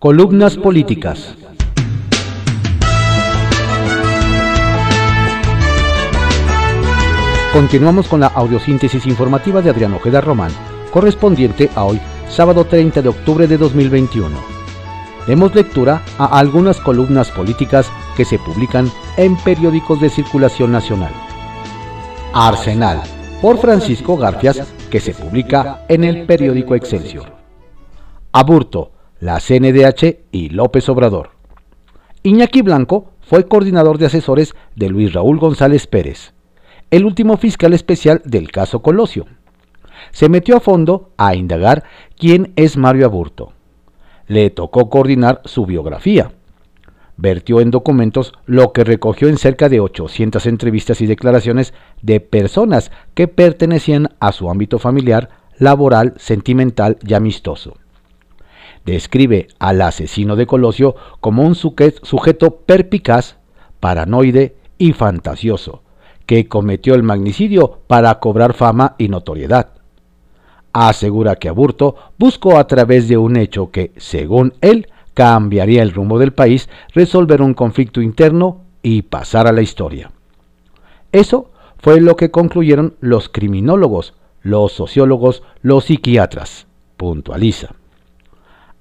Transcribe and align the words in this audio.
Columnas 0.00 0.56
políticas. 0.56 1.36
Continuamos 7.52 8.08
con 8.08 8.20
la 8.20 8.28
audiosíntesis 8.28 9.06
informativa 9.06 9.60
de 9.60 9.68
Adrián 9.68 9.92
Ojeda 9.92 10.22
Román, 10.22 10.52
correspondiente 10.90 11.68
a 11.74 11.84
hoy, 11.84 12.00
sábado 12.30 12.64
30 12.64 13.02
de 13.02 13.10
octubre 13.10 13.46
de 13.46 13.58
2021. 13.58 14.30
Demos 15.26 15.54
lectura 15.54 16.00
a 16.16 16.38
algunas 16.38 16.80
columnas 16.80 17.30
políticas 17.30 17.92
que 18.16 18.24
se 18.24 18.38
publican 18.38 18.90
en 19.18 19.36
periódicos 19.36 20.00
de 20.00 20.08
circulación 20.08 20.72
nacional. 20.72 21.12
Arsenal, 22.32 23.02
por 23.42 23.58
Francisco 23.58 24.16
Garfias, 24.16 24.66
que 24.90 24.98
se 24.98 25.12
publica 25.12 25.84
en 25.88 26.04
el 26.04 26.24
periódico 26.24 26.74
Excelsior. 26.74 27.34
Aburto, 28.32 28.92
la 29.20 29.38
CNDH 29.38 30.18
y 30.32 30.48
López 30.48 30.88
Obrador. 30.88 31.30
Iñaki 32.22 32.62
Blanco 32.62 33.12
fue 33.20 33.46
coordinador 33.46 33.98
de 33.98 34.06
asesores 34.06 34.54
de 34.74 34.88
Luis 34.88 35.12
Raúl 35.12 35.38
González 35.38 35.86
Pérez 35.86 36.32
el 36.90 37.04
último 37.04 37.36
fiscal 37.36 37.72
especial 37.72 38.20
del 38.24 38.50
caso 38.50 38.82
Colosio. 38.82 39.26
Se 40.10 40.28
metió 40.28 40.56
a 40.56 40.60
fondo 40.60 41.10
a 41.16 41.34
indagar 41.34 41.84
quién 42.16 42.52
es 42.56 42.76
Mario 42.76 43.06
Aburto. 43.06 43.52
Le 44.26 44.50
tocó 44.50 44.90
coordinar 44.90 45.40
su 45.44 45.66
biografía. 45.66 46.32
Vertió 47.16 47.60
en 47.60 47.70
documentos 47.70 48.32
lo 48.46 48.72
que 48.72 48.82
recogió 48.82 49.28
en 49.28 49.36
cerca 49.36 49.68
de 49.68 49.80
800 49.80 50.46
entrevistas 50.46 51.00
y 51.00 51.06
declaraciones 51.06 51.74
de 52.02 52.20
personas 52.20 52.90
que 53.14 53.28
pertenecían 53.28 54.08
a 54.20 54.32
su 54.32 54.50
ámbito 54.50 54.78
familiar, 54.78 55.28
laboral, 55.58 56.14
sentimental 56.16 56.96
y 57.06 57.14
amistoso. 57.14 57.76
Describe 58.84 59.48
al 59.58 59.82
asesino 59.82 60.36
de 60.36 60.46
Colosio 60.46 60.96
como 61.20 61.42
un 61.42 61.54
sujeto 61.54 62.56
perpicaz, 62.56 63.36
paranoide 63.78 64.56
y 64.78 64.92
fantasioso, 64.92 65.82
que 66.26 66.48
cometió 66.48 66.94
el 66.94 67.02
magnicidio 67.02 67.80
para 67.86 68.18
cobrar 68.20 68.54
fama 68.54 68.94
y 68.98 69.08
notoriedad. 69.08 69.70
Asegura 70.72 71.36
que 71.36 71.48
Aburto 71.48 71.96
buscó 72.18 72.56
a 72.56 72.66
través 72.66 73.08
de 73.08 73.16
un 73.16 73.36
hecho 73.36 73.70
que, 73.70 73.92
según 73.96 74.54
él, 74.60 74.88
cambiaría 75.14 75.82
el 75.82 75.92
rumbo 75.92 76.18
del 76.18 76.32
país, 76.32 76.68
resolver 76.94 77.42
un 77.42 77.54
conflicto 77.54 78.00
interno 78.00 78.62
y 78.82 79.02
pasar 79.02 79.46
a 79.46 79.52
la 79.52 79.62
historia. 79.62 80.12
Eso 81.12 81.50
fue 81.78 82.00
lo 82.00 82.16
que 82.16 82.30
concluyeron 82.30 82.94
los 83.00 83.28
criminólogos, 83.28 84.14
los 84.42 84.72
sociólogos, 84.72 85.42
los 85.60 85.86
psiquiatras, 85.86 86.66
puntualiza. 86.96 87.74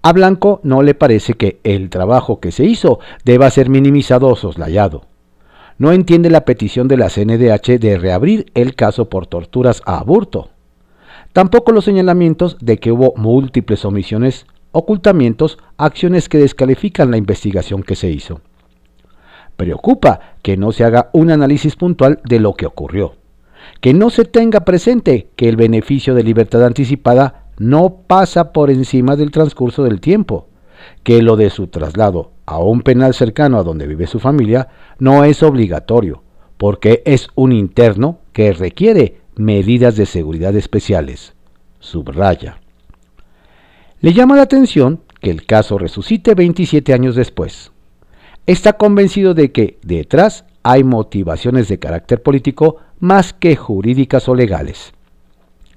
A 0.02 0.14
Blanco 0.14 0.62
no 0.64 0.82
le 0.82 0.94
parece 0.94 1.34
que 1.34 1.60
el 1.64 1.90
trabajo 1.90 2.40
que 2.40 2.52
se 2.52 2.66
hizo 2.66 3.00
deba 3.26 3.50
ser 3.50 3.70
minimizado 3.70 4.28
o 4.28 4.36
soslayado 4.36 5.04
no 5.80 5.94
entiende 5.94 6.30
la 6.30 6.46
petición 6.46 6.88
de 6.88 6.98
la 6.98 7.10
CNDH 7.10 7.80
de 7.80 7.98
reabrir 7.98 8.52
el 8.54 8.76
caso 8.76 9.10
por 9.10 9.28
torturas 9.28 9.82
a 9.86 9.98
aborto. 9.98 10.50
Tampoco 11.32 11.72
los 11.72 11.86
señalamientos 11.86 12.58
de 12.60 12.78
que 12.78 12.92
hubo 12.92 13.14
múltiples 13.16 13.86
omisiones, 13.86 14.46
ocultamientos, 14.74 15.58
acciones 15.78 16.28
que 16.28 16.38
descalifican 16.38 17.12
la 17.12 17.18
investigación 17.18 17.82
que 17.82 17.96
se 17.96 18.10
hizo. 18.12 18.42
Preocupa 19.56 20.36
que 20.42 20.58
no 20.58 20.74
se 20.74 20.84
haga 20.84 21.10
un 21.14 21.32
análisis 21.32 21.78
puntual 21.78 22.20
de 22.26 22.40
lo 22.40 22.56
que 22.56 22.66
ocurrió, 22.66 23.16
que 23.80 23.94
no 23.94 24.10
se 24.10 24.26
tenga 24.26 24.66
presente 24.66 25.30
que 25.38 25.48
el 25.48 25.56
beneficio 25.56 26.14
de 26.14 26.24
libertad 26.24 26.66
anticipada 26.66 27.46
no 27.60 27.98
pasa 28.08 28.52
por 28.52 28.72
encima 28.72 29.16
del 29.16 29.32
transcurso 29.32 29.84
del 29.84 30.00
tiempo, 30.02 30.48
que 31.04 31.22
lo 31.22 31.36
de 31.36 31.50
su 31.50 31.68
traslado 31.68 32.32
a 32.46 32.58
un 32.60 32.82
penal 32.82 33.14
cercano 33.14 33.60
a 33.60 33.64
donde 33.64 33.86
vive 33.86 34.08
su 34.08 34.20
familia 34.20 34.70
no 34.98 35.24
es 35.24 35.44
obligatorio, 35.44 36.24
porque 36.58 37.04
es 37.06 37.28
un 37.36 37.52
interno 37.52 38.20
que 38.34 38.54
requiere 38.54 39.22
medidas 39.36 39.96
de 39.96 40.06
seguridad 40.06 40.56
especiales. 40.56 41.34
Subraya. 41.80 42.60
Le 44.02 44.14
llama 44.14 44.36
la 44.36 44.44
atención 44.44 45.02
que 45.22 45.30
el 45.30 45.46
caso 45.46 45.78
resucite 45.78 46.34
27 46.34 46.94
años 46.94 47.16
después. 47.16 47.72
Está 48.46 48.74
convencido 48.74 49.34
de 49.34 49.52
que 49.52 49.78
detrás 49.84 50.46
hay 50.64 50.84
motivaciones 50.84 51.68
de 51.68 51.80
carácter 51.80 52.22
político 52.22 52.78
más 53.00 53.34
que 53.34 53.56
jurídicas 53.56 54.28
o 54.28 54.36
legales. 54.36 54.94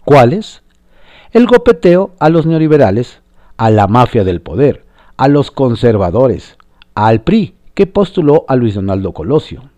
¿Cuáles? 0.05 0.63
El 1.33 1.47
gopeteo 1.47 2.11
a 2.19 2.29
los 2.29 2.45
neoliberales, 2.45 3.23
a 3.57 3.71
la 3.71 3.87
mafia 3.87 4.23
del 4.23 4.43
poder, 4.43 4.85
a 5.17 5.29
los 5.29 5.51
conservadores, 5.51 6.59
al 6.95 7.23
PRI, 7.23 7.55
que 7.73 7.87
postuló 7.87 8.45
a 8.49 8.57
Luis 8.57 8.75
Donaldo 8.75 9.13
Colosio. 9.13 9.71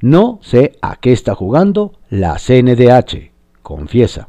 No 0.00 0.40
sé 0.42 0.72
a 0.82 0.96
qué 0.96 1.12
está 1.12 1.36
jugando 1.36 1.92
la 2.10 2.36
CNDH, 2.38 3.30
confiesa. 3.62 4.26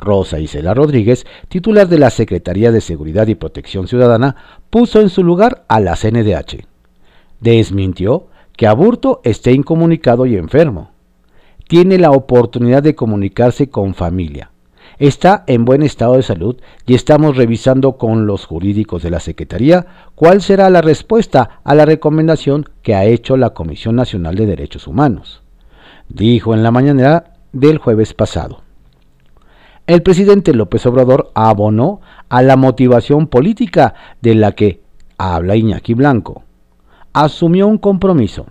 Rosa 0.00 0.38
Isela 0.38 0.72
Rodríguez, 0.72 1.26
titular 1.48 1.88
de 1.88 1.98
la 1.98 2.08
Secretaría 2.08 2.72
de 2.72 2.80
Seguridad 2.80 3.26
y 3.26 3.34
Protección 3.34 3.86
Ciudadana, 3.86 4.34
puso 4.70 5.02
en 5.02 5.10
su 5.10 5.22
lugar 5.24 5.66
a 5.68 5.78
la 5.80 5.94
CNDH. 5.94 6.64
Desmintió 7.40 8.28
que 8.56 8.66
Aburto 8.66 9.20
esté 9.24 9.52
incomunicado 9.52 10.24
y 10.24 10.36
enfermo. 10.36 10.92
Tiene 11.68 11.98
la 11.98 12.12
oportunidad 12.12 12.82
de 12.82 12.94
comunicarse 12.94 13.68
con 13.68 13.92
familia, 13.92 14.52
está 14.98 15.44
en 15.46 15.64
buen 15.64 15.82
estado 15.82 16.16
de 16.16 16.22
salud 16.22 16.56
y 16.86 16.94
estamos 16.94 17.36
revisando 17.36 17.96
con 17.96 18.26
los 18.26 18.46
jurídicos 18.46 19.02
de 19.02 19.10
la 19.10 19.20
Secretaría 19.20 19.86
cuál 20.14 20.42
será 20.42 20.70
la 20.70 20.82
respuesta 20.82 21.60
a 21.64 21.74
la 21.74 21.84
recomendación 21.84 22.68
que 22.82 22.94
ha 22.94 23.04
hecho 23.04 23.36
la 23.36 23.50
Comisión 23.50 23.96
Nacional 23.96 24.34
de 24.34 24.46
Derechos 24.46 24.86
Humanos, 24.86 25.42
dijo 26.08 26.54
en 26.54 26.62
la 26.62 26.70
mañanera 26.70 27.34
del 27.52 27.78
jueves 27.78 28.14
pasado. 28.14 28.62
El 29.86 30.02
presidente 30.02 30.52
López 30.52 30.84
Obrador 30.84 31.30
abonó 31.34 32.00
a 32.28 32.42
la 32.42 32.56
motivación 32.56 33.26
política 33.26 33.94
de 34.20 34.34
la 34.34 34.52
que 34.52 34.82
habla 35.16 35.56
Iñaki 35.56 35.94
Blanco. 35.94 36.44
Asumió 37.14 37.66
un 37.66 37.78
compromiso. 37.78 38.46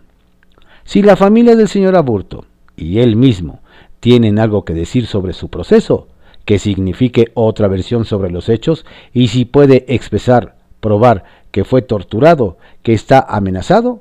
Si 0.84 1.04
la 1.04 1.16
familia 1.16 1.56
del 1.56 1.68
señor 1.68 1.96
Aburto 1.96 2.46
y 2.76 3.00
él 3.00 3.16
mismo 3.16 3.60
tienen 4.00 4.40
algo 4.40 4.66
que 4.66 4.74
decir 4.74 5.06
sobre 5.06 5.34
su 5.34 5.50
proceso, 5.50 6.08
que 6.48 6.60
signifique 6.60 7.28
otra 7.34 7.68
versión 7.68 8.06
sobre 8.06 8.32
los 8.32 8.48
hechos 8.48 8.86
y 9.12 9.28
si 9.28 9.44
puede 9.44 9.84
expresar, 9.90 10.56
probar 10.80 11.26
que 11.52 11.66
fue 11.66 11.82
torturado, 11.82 12.58
que 12.84 12.94
está 12.94 13.20
amenazado, 13.20 14.00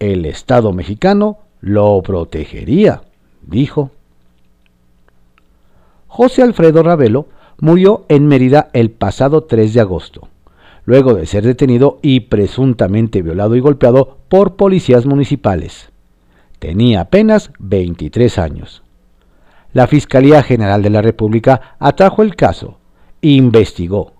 el 0.00 0.26
Estado 0.26 0.72
mexicano 0.72 1.38
lo 1.60 2.02
protegería, 2.02 3.02
dijo. 3.42 3.92
José 6.08 6.42
Alfredo 6.42 6.82
Ravelo 6.82 7.28
murió 7.60 8.06
en 8.08 8.26
Mérida 8.26 8.70
el 8.72 8.90
pasado 8.90 9.44
3 9.44 9.72
de 9.72 9.80
agosto, 9.80 10.26
luego 10.86 11.14
de 11.14 11.26
ser 11.26 11.44
detenido 11.44 12.00
y 12.02 12.20
presuntamente 12.20 13.22
violado 13.22 13.54
y 13.54 13.60
golpeado 13.60 14.18
por 14.28 14.56
policías 14.56 15.06
municipales. 15.06 15.90
Tenía 16.58 17.02
apenas 17.02 17.52
23 17.60 18.38
años 18.38 18.83
la 19.74 19.88
Fiscalía 19.88 20.42
General 20.42 20.82
de 20.82 20.88
la 20.88 21.02
República 21.02 21.76
atrajo 21.78 22.22
el 22.22 22.36
caso, 22.36 22.78
investigó. 23.20 24.14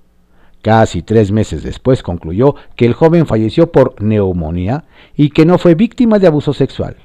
Casi 0.63 1.03
tres 1.03 1.31
meses 1.31 1.63
después 1.63 2.03
concluyó 2.03 2.57
que 2.75 2.87
el 2.87 2.93
joven 2.93 3.27
falleció 3.27 3.71
por 3.71 4.03
neumonía 4.03 4.85
y 5.17 5.31
que 5.31 5.47
no 5.47 5.59
fue 5.59 5.75
víctima 5.75 6.19
de 6.19 6.27
abuso 6.27 6.53
sexual. 6.53 6.97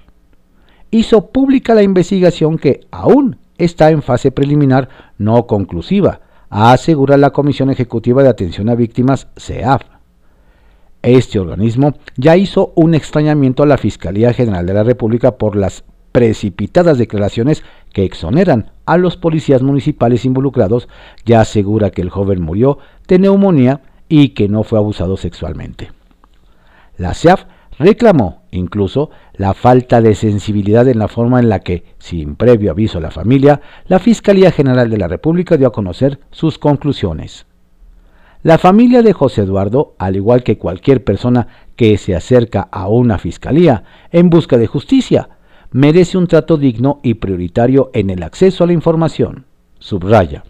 Hizo 0.91 1.27
pública 1.27 1.75
la 1.75 1.83
investigación 1.83 2.57
que 2.57 2.81
aún 2.89 3.37
está 3.59 3.91
en 3.91 4.01
fase 4.01 4.31
preliminar 4.31 4.89
no 5.17 5.45
conclusiva, 5.45 6.21
asegura 6.49 7.17
la 7.17 7.29
Comisión 7.29 7.69
Ejecutiva 7.69 8.23
de 8.23 8.29
Atención 8.29 8.69
a 8.69 8.75
Víctimas, 8.75 9.27
CEAF. 9.37 9.83
Este 11.03 11.39
organismo 11.39 11.93
ya 12.17 12.35
hizo 12.35 12.73
un 12.75 12.95
extrañamiento 12.95 13.61
a 13.61 13.67
la 13.67 13.77
Fiscalía 13.77 14.33
General 14.33 14.65
de 14.65 14.73
la 14.73 14.83
República 14.83 15.37
por 15.37 15.55
las 15.55 15.83
precipitadas 16.11 16.97
declaraciones 16.97 17.63
que 17.93 18.03
exoneran 18.03 18.71
a 18.85 18.97
los 18.97 19.17
policías 19.17 19.61
municipales 19.61 20.25
involucrados, 20.25 20.87
ya 21.25 21.41
asegura 21.41 21.91
que 21.91 22.01
el 22.01 22.09
joven 22.09 22.41
murió 22.41 22.79
de 23.07 23.19
neumonía 23.19 23.81
y 24.07 24.29
que 24.29 24.47
no 24.47 24.63
fue 24.63 24.79
abusado 24.79 25.17
sexualmente. 25.17 25.91
La 26.97 27.13
CEAF 27.13 27.45
reclamó 27.77 28.43
incluso 28.51 29.09
la 29.33 29.53
falta 29.53 30.01
de 30.01 30.15
sensibilidad 30.15 30.87
en 30.87 30.99
la 30.99 31.07
forma 31.07 31.39
en 31.39 31.49
la 31.49 31.59
que, 31.59 31.85
sin 31.97 32.35
previo 32.35 32.71
aviso 32.71 32.97
a 32.97 33.01
la 33.01 33.11
familia, 33.11 33.61
la 33.87 33.99
Fiscalía 33.99 34.51
General 34.51 34.89
de 34.89 34.97
la 34.97 35.07
República 35.07 35.55
dio 35.55 35.67
a 35.67 35.71
conocer 35.71 36.19
sus 36.31 36.57
conclusiones. 36.59 37.45
La 38.41 38.57
familia 38.57 39.01
de 39.01 39.13
José 39.13 39.41
Eduardo, 39.41 39.95
al 39.97 40.15
igual 40.15 40.43
que 40.43 40.57
cualquier 40.57 41.03
persona 41.03 41.47
que 41.75 41.97
se 41.97 42.15
acerca 42.15 42.67
a 42.71 42.87
una 42.87 43.17
fiscalía 43.17 43.83
en 44.11 44.29
busca 44.29 44.57
de 44.57 44.67
justicia, 44.67 45.29
merece 45.71 46.17
un 46.17 46.27
trato 46.27 46.57
digno 46.57 46.99
y 47.03 47.15
prioritario 47.15 47.91
en 47.93 48.09
el 48.09 48.23
acceso 48.23 48.63
a 48.63 48.67
la 48.67 48.73
información. 48.73 49.45
Subraya. 49.79 50.43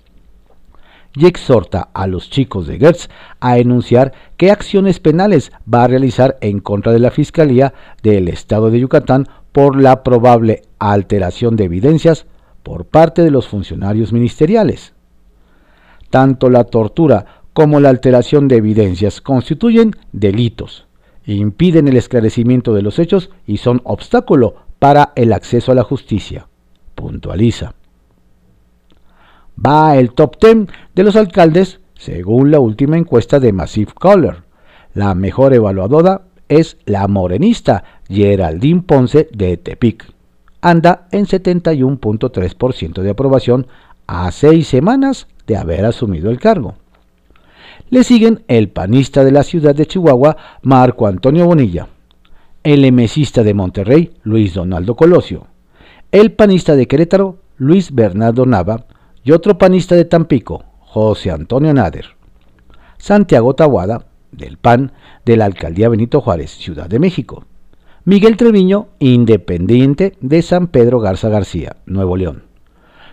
y 1.16 1.26
exhorta 1.26 1.90
a 1.94 2.06
los 2.06 2.30
chicos 2.30 2.68
de 2.68 2.78
Gertz 2.78 3.10
a 3.40 3.58
enunciar 3.58 4.14
qué 4.38 4.52
acciones 4.52 5.00
penales 5.00 5.52
va 5.72 5.84
a 5.84 5.88
realizar 5.88 6.38
en 6.40 6.60
contra 6.60 6.92
de 6.92 7.00
la 7.00 7.10
Fiscalía 7.10 7.74
del 8.04 8.28
Estado 8.28 8.70
de 8.70 8.80
Yucatán 8.80 9.28
por 9.52 9.82
la 9.82 10.04
probable 10.04 10.62
alteración 10.78 11.56
de 11.56 11.64
evidencias 11.66 12.28
por 12.62 12.86
parte 12.86 13.24
de 13.24 13.32
los 13.32 13.48
funcionarios 13.48 14.14
ministeriales. 14.14 14.94
Tanto 16.12 16.50
la 16.50 16.64
tortura 16.64 17.26
como 17.54 17.80
la 17.80 17.90
alteración 17.90 18.48
de 18.48 18.58
evidencias 18.58 19.20
constituyen 19.20 19.96
delitos, 20.12 20.86
impiden 21.26 21.88
el 21.88 21.98
esclarecimiento 21.98 22.74
de 22.74 22.84
los 22.84 23.00
hechos 23.00 23.32
y 23.48 23.58
son 23.58 23.82
obstáculo 23.84 24.69
para 24.80 25.12
el 25.16 25.34
acceso 25.34 25.72
a 25.72 25.76
la 25.76 25.84
justicia, 25.84 26.48
puntualiza. 26.96 27.74
Va 29.64 29.98
el 29.98 30.14
top 30.14 30.38
10 30.42 30.68
de 30.96 31.04
los 31.04 31.16
alcaldes 31.16 31.80
según 31.96 32.50
la 32.50 32.62
última 32.62 32.98
encuesta 32.98 33.40
de 33.40 33.52
Massive 33.52 33.92
Caller. 34.00 34.44
La 34.94 35.14
mejor 35.16 35.54
evaluadora 35.54 36.22
es 36.48 36.78
la 36.86 37.08
morenista 37.08 37.84
Geraldine 38.08 38.82
Ponce 38.82 39.28
de 39.34 39.58
Tepic. 39.58 40.12
Anda 40.62 41.08
en 41.12 41.26
71.3% 41.26 43.02
de 43.02 43.10
aprobación 43.10 43.68
a 44.08 44.32
seis 44.32 44.68
semanas 44.68 45.28
de 45.46 45.58
haber 45.58 45.86
asumido 45.86 46.32
el 46.32 46.40
cargo. 46.40 46.76
Le 47.90 48.04
siguen 48.04 48.44
el 48.48 48.70
panista 48.70 49.24
de 49.24 49.32
la 49.32 49.44
ciudad 49.44 49.76
de 49.76 49.86
Chihuahua, 49.86 50.38
Marco 50.62 51.08
Antonio 51.08 51.46
Bonilla, 51.46 51.88
el 52.64 52.86
emesista 52.86 53.44
de 53.44 53.54
Monterrey, 53.54 54.12
Luis 54.24 54.54
Donaldo 54.54 54.96
Colosio, 54.96 55.48
el 56.12 56.32
panista 56.32 56.76
de 56.76 56.88
Querétaro, 56.88 57.38
Luis 57.58 57.94
Bernardo 57.94 58.46
Nava, 58.46 58.86
y 59.24 59.32
otro 59.32 59.58
panista 59.58 59.96
de 59.96 60.06
Tampico, 60.06 60.64
José 60.80 61.32
Antonio 61.32 61.74
Nader. 61.74 62.06
Santiago 62.98 63.54
Tahuada, 63.54 64.06
del 64.32 64.58
PAN, 64.58 64.92
de 65.26 65.38
la 65.38 65.46
Alcaldía 65.46 65.90
Benito 65.90 66.22
Juárez, 66.22 66.52
Ciudad 66.52 66.88
de 66.88 67.00
México. 67.00 67.46
Miguel 68.06 68.38
Treviño, 68.38 68.88
independiente 69.00 70.18
de 70.22 70.42
San 70.42 70.68
Pedro 70.68 71.00
Garza 71.00 71.30
García, 71.30 71.76
Nuevo 71.86 72.18
León. 72.18 72.44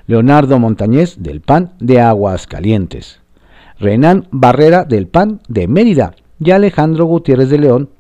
Leonardo 0.07 0.59
Montañez, 0.59 1.17
del 1.19 1.41
PAN, 1.41 1.73
de 1.81 2.01
Aguascalientes. 2.01 3.21
Renan 3.79 4.29
Barrera, 4.31 4.85
del 4.85 5.09
PAN, 5.09 5.41
de 5.49 5.67
Mérida. 5.69 6.15
Y 6.39 6.53
Alejandro 6.53 7.07
Gutiérrez 7.07 7.51
de 7.51 7.59
León. 7.59 7.91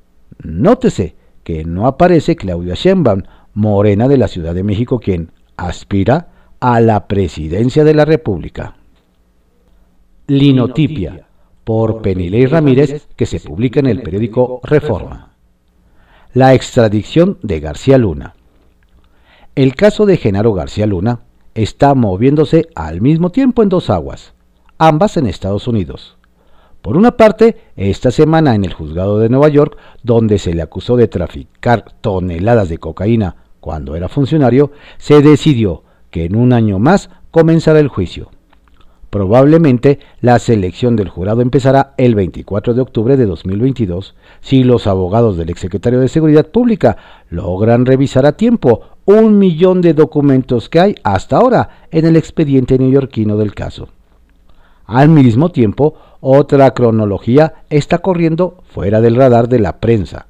Nótese 0.42 1.15
que 1.46 1.64
no 1.64 1.86
aparece 1.86 2.34
Claudia 2.34 2.74
Sheinbaum, 2.74 3.22
morena 3.54 4.08
de 4.08 4.16
la 4.16 4.26
Ciudad 4.26 4.52
de 4.52 4.64
México, 4.64 4.98
quien 4.98 5.30
aspira 5.56 6.26
a 6.58 6.80
la 6.80 7.06
presidencia 7.06 7.84
de 7.84 7.94
la 7.94 8.04
República. 8.04 8.74
Linotipia, 10.26 11.28
por 11.62 12.02
Penilei 12.02 12.46
Ramírez, 12.46 13.06
que 13.14 13.26
se 13.26 13.38
publica 13.38 13.78
en 13.78 13.86
el 13.86 14.02
periódico 14.02 14.60
Reforma. 14.64 15.34
La 16.32 16.52
extradición 16.52 17.38
de 17.44 17.60
García 17.60 17.96
Luna. 17.96 18.34
El 19.54 19.76
caso 19.76 20.04
de 20.04 20.16
Genaro 20.16 20.52
García 20.52 20.86
Luna 20.86 21.20
está 21.54 21.94
moviéndose 21.94 22.66
al 22.74 23.00
mismo 23.00 23.30
tiempo 23.30 23.62
en 23.62 23.68
dos 23.68 23.88
aguas, 23.88 24.34
ambas 24.78 25.16
en 25.16 25.28
Estados 25.28 25.68
Unidos. 25.68 26.18
Por 26.86 26.96
una 26.96 27.16
parte, 27.16 27.56
esta 27.74 28.12
semana 28.12 28.54
en 28.54 28.64
el 28.64 28.72
juzgado 28.72 29.18
de 29.18 29.28
Nueva 29.28 29.48
York, 29.48 29.76
donde 30.04 30.38
se 30.38 30.54
le 30.54 30.62
acusó 30.62 30.94
de 30.94 31.08
traficar 31.08 31.84
toneladas 32.00 32.68
de 32.68 32.78
cocaína 32.78 33.34
cuando 33.58 33.96
era 33.96 34.08
funcionario, 34.08 34.70
se 34.96 35.20
decidió 35.20 35.82
que 36.12 36.26
en 36.26 36.36
un 36.36 36.52
año 36.52 36.78
más 36.78 37.10
comenzará 37.32 37.80
el 37.80 37.88
juicio. 37.88 38.30
Probablemente 39.10 39.98
la 40.20 40.38
selección 40.38 40.94
del 40.94 41.08
jurado 41.08 41.40
empezará 41.40 41.94
el 41.96 42.14
24 42.14 42.74
de 42.74 42.82
octubre 42.82 43.16
de 43.16 43.26
2022 43.26 44.14
si 44.40 44.62
los 44.62 44.86
abogados 44.86 45.36
del 45.36 45.50
exsecretario 45.50 45.98
de 45.98 46.06
Seguridad 46.06 46.46
Pública 46.46 46.98
logran 47.30 47.84
revisar 47.84 48.26
a 48.26 48.36
tiempo 48.36 48.82
un 49.06 49.40
millón 49.40 49.80
de 49.80 49.92
documentos 49.92 50.68
que 50.68 50.78
hay 50.78 50.94
hasta 51.02 51.38
ahora 51.38 51.88
en 51.90 52.06
el 52.06 52.14
expediente 52.14 52.78
neoyorquino 52.78 53.36
del 53.36 53.56
caso. 53.56 53.88
Al 54.86 55.08
mismo 55.08 55.50
tiempo, 55.50 55.94
otra 56.20 56.72
cronología 56.72 57.54
está 57.70 57.98
corriendo 57.98 58.62
fuera 58.68 59.00
del 59.00 59.16
radar 59.16 59.48
de 59.48 59.58
la 59.58 59.78
prensa 59.80 60.26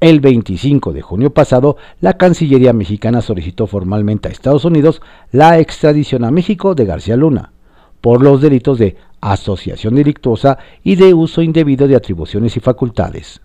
el 0.00 0.20
25 0.20 0.94
de 0.94 1.02
junio 1.02 1.32
pasado, 1.32 1.76
la 2.00 2.14
Cancillería 2.14 2.72
mexicana 2.72 3.20
solicitó 3.20 3.66
formalmente 3.66 4.28
a 4.28 4.32
Estados 4.32 4.64
Unidos 4.64 5.02
la 5.30 5.58
extradición 5.58 6.24
a 6.24 6.30
México 6.30 6.74
de 6.74 6.86
García 6.86 7.16
Luna 7.16 7.52
por 8.00 8.22
los 8.22 8.40
delitos 8.40 8.78
de 8.78 8.96
asociación 9.20 9.94
delictuosa 9.94 10.56
y 10.82 10.96
de 10.96 11.12
uso 11.12 11.42
indebido 11.42 11.86
de 11.86 11.96
atribuciones 11.96 12.56
y 12.56 12.60
facultades. 12.60 13.42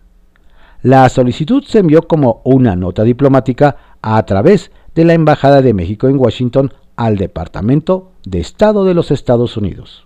La 0.82 1.10
solicitud 1.10 1.62
se 1.66 1.80
envió 1.80 2.04
como 2.04 2.42
una 2.46 2.78
nota 2.78 3.04
diplomática 3.04 3.98
a 4.02 4.24
través 4.26 4.72
de 4.94 5.04
la 5.04 5.14
Embajada 5.14 5.62
de 5.62 5.74
México 5.74 6.08
en 6.08 6.18
Washington 6.18 6.74
al 6.96 7.18
Departamento 7.18 8.12
de 8.26 8.40
Estado 8.40 8.86
de 8.86 8.94
los 8.94 9.12
Estados 9.12 9.58
Unidos. 9.58 10.06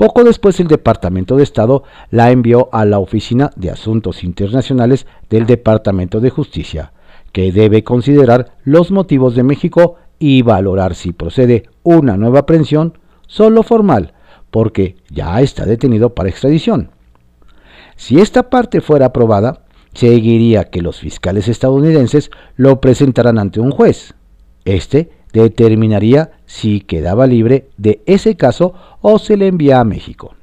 Poco 0.00 0.24
después 0.24 0.58
el 0.60 0.66
Departamento 0.66 1.36
de 1.36 1.42
Estado 1.42 1.82
la 2.10 2.30
envió 2.30 2.70
a 2.72 2.86
la 2.86 2.98
Oficina 2.98 3.50
de 3.56 3.70
Asuntos 3.70 4.24
Internacionales 4.24 5.06
del 5.28 5.44
Departamento 5.44 6.20
de 6.20 6.30
Justicia, 6.30 6.94
que 7.32 7.52
debe 7.52 7.84
considerar 7.84 8.56
los 8.64 8.90
motivos 8.90 9.34
de 9.34 9.42
México 9.42 9.96
y 10.18 10.40
valorar 10.40 10.94
si 10.94 11.12
procede 11.12 11.64
una 11.82 12.16
nueva 12.16 12.38
aprehensión 12.38 12.96
solo 13.26 13.62
formal, 13.62 14.14
porque 14.50 14.96
ya 15.10 15.38
está 15.42 15.66
detenido 15.66 16.14
para 16.14 16.30
extradición. 16.30 16.92
Si 17.94 18.22
esta 18.22 18.48
parte 18.48 18.80
fuera 18.80 19.04
aprobada, 19.04 19.66
seguiría 19.92 20.70
que 20.70 20.80
los 20.80 20.98
fiscales 20.98 21.46
estadounidenses 21.46 22.30
lo 22.56 22.80
presentaran 22.80 23.38
ante 23.38 23.60
un 23.60 23.70
juez. 23.70 24.14
Este 24.64 25.10
determinaría 25.32 26.32
si 26.46 26.80
quedaba 26.80 27.26
libre 27.26 27.70
de 27.76 28.02
ese 28.06 28.36
caso 28.36 28.74
o 29.00 29.18
se 29.18 29.36
le 29.36 29.46
envía 29.46 29.80
a 29.80 29.84
México. 29.84 30.34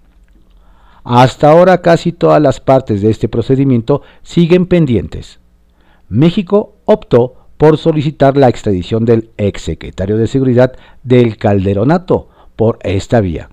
Hasta 1.04 1.50
ahora 1.50 1.82
casi 1.82 2.12
todas 2.12 2.42
las 2.42 2.60
partes 2.60 3.02
de 3.02 3.10
este 3.10 3.30
procedimiento 3.30 4.02
siguen 4.24 4.66
pendientes. 4.66 5.40
México 6.10 6.76
optó 6.86 7.36
por 7.58 7.78
solicitar 7.78 8.38
la 8.38 8.50
extradición 8.50 9.06
del 9.06 9.32
exsecretario 9.38 10.18
de 10.18 10.28
Seguridad 10.28 10.74
del 11.04 11.38
Calderonato 11.38 12.30
por 12.56 12.80
esta 12.82 13.20
vía, 13.22 13.50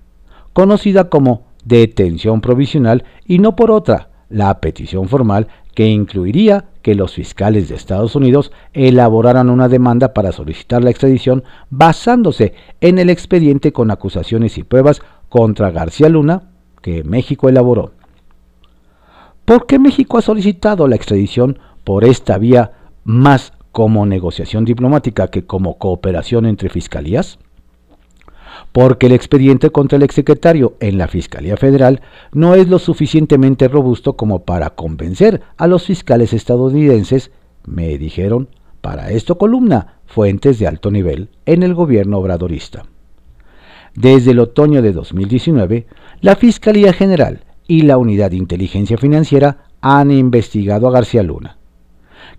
conocida 0.53 1.09
como 1.09 1.47
detención 1.63 2.41
provisional 2.41 3.03
y 3.25 3.39
no 3.39 3.55
por 3.55 3.71
otra, 3.71 4.09
la 4.29 4.59
petición 4.59 5.07
formal 5.07 5.47
que 5.75 5.87
incluiría 5.87 6.65
que 6.81 6.95
los 6.95 7.13
fiscales 7.13 7.69
de 7.69 7.75
Estados 7.75 8.15
Unidos 8.15 8.51
elaboraran 8.73 9.49
una 9.49 9.67
demanda 9.67 10.13
para 10.13 10.31
solicitar 10.31 10.83
la 10.83 10.89
extradición 10.89 11.43
basándose 11.69 12.53
en 12.81 12.97
el 12.97 13.09
expediente 13.09 13.73
con 13.73 13.91
acusaciones 13.91 14.57
y 14.57 14.63
pruebas 14.63 15.01
contra 15.29 15.71
García 15.71 16.09
Luna 16.09 16.49
que 16.81 17.03
México 17.03 17.49
elaboró. 17.49 17.91
¿Por 19.43 19.67
qué 19.67 19.77
México 19.77 20.17
ha 20.17 20.21
solicitado 20.21 20.87
la 20.87 20.95
extradición 20.95 21.59
por 21.83 22.05
esta 22.05 22.37
vía 22.37 22.71
más 23.03 23.53
como 23.71 24.05
negociación 24.05 24.63
diplomática 24.63 25.27
que 25.27 25.45
como 25.45 25.77
cooperación 25.77 26.45
entre 26.45 26.69
fiscalías? 26.69 27.37
Porque 28.71 29.07
el 29.07 29.13
expediente 29.13 29.69
contra 29.69 29.97
el 29.97 30.03
exsecretario 30.03 30.75
en 30.79 30.97
la 30.97 31.07
Fiscalía 31.07 31.57
Federal 31.57 32.01
no 32.31 32.55
es 32.55 32.67
lo 32.67 32.79
suficientemente 32.79 33.67
robusto 33.67 34.15
como 34.15 34.43
para 34.43 34.71
convencer 34.71 35.41
a 35.57 35.67
los 35.67 35.85
fiscales 35.85 36.33
estadounidenses, 36.33 37.31
me 37.65 37.97
dijeron, 37.97 38.49
para 38.81 39.11
esto 39.11 39.37
columna, 39.37 39.99
fuentes 40.05 40.59
de 40.59 40.67
alto 40.67 40.91
nivel 40.91 41.29
en 41.45 41.63
el 41.63 41.73
gobierno 41.73 42.19
obradorista. 42.19 42.85
Desde 43.95 44.31
el 44.31 44.39
otoño 44.39 44.81
de 44.81 44.91
2019, 44.91 45.87
la 46.21 46.35
Fiscalía 46.35 46.93
General 46.93 47.45
y 47.67 47.83
la 47.83 47.97
Unidad 47.97 48.31
de 48.31 48.37
Inteligencia 48.37 48.97
Financiera 48.97 49.65
han 49.81 50.11
investigado 50.11 50.87
a 50.87 50.91
García 50.91 51.23
Luna. 51.23 51.57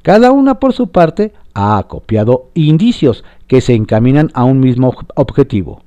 Cada 0.03 0.31
una 0.31 0.61
por 0.61 0.73
su 0.73 0.91
parte 0.91 1.33
ha 1.55 1.83
copiado 1.89 2.51
indicios 2.55 3.25
que 3.47 3.61
se 3.61 3.75
encaminan 3.75 4.31
a 4.35 4.45
un 4.45 4.61
mismo 4.61 4.95
objetivo, 5.15 5.83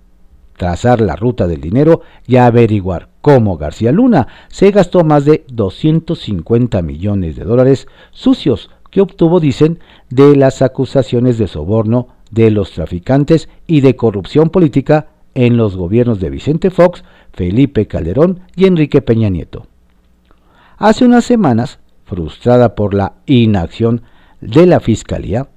trazar 0.60 1.00
la 1.00 1.16
ruta 1.16 1.48
del 1.48 1.62
dinero 1.62 2.01
y 2.28 2.36
averiguar 2.36 3.08
cómo 3.22 3.58
García 3.58 3.94
Luna 3.94 4.28
se 4.50 4.72
gastó 4.72 5.06
más 5.06 5.24
de 5.24 5.46
250 5.48 6.82
millones 6.82 7.38
de 7.38 7.46
dólares 7.46 7.88
sucios 8.12 8.70
que 8.92 9.00
obtuvo, 9.00 9.39
dicen, 9.39 9.80
de 10.10 10.36
las 10.36 10.62
acusaciones 10.62 11.38
de 11.38 11.48
soborno 11.48 12.10
de 12.30 12.51
los 12.51 12.72
traficantes 12.72 13.48
y 13.68 13.80
de 13.80 13.96
corrupción 13.96 14.50
política 14.50 15.08
en 15.34 15.56
los 15.56 15.78
gobiernos 15.78 16.20
de 16.20 16.30
Vicente 16.30 16.72
Fox, 16.72 17.06
Felipe 17.32 17.88
Calderón 17.88 18.42
y 18.56 18.66
Enrique 18.66 19.01
Peña 19.01 19.30
Nieto. 19.30 19.66
Hace 20.78 21.06
unas 21.06 21.24
semanas, 21.24 21.80
frustrada 22.04 22.75
por 22.75 22.94
la 22.94 23.13
inacción 23.28 24.01
de 24.42 24.66
la 24.66 24.82
Fiscalía, 24.82 25.48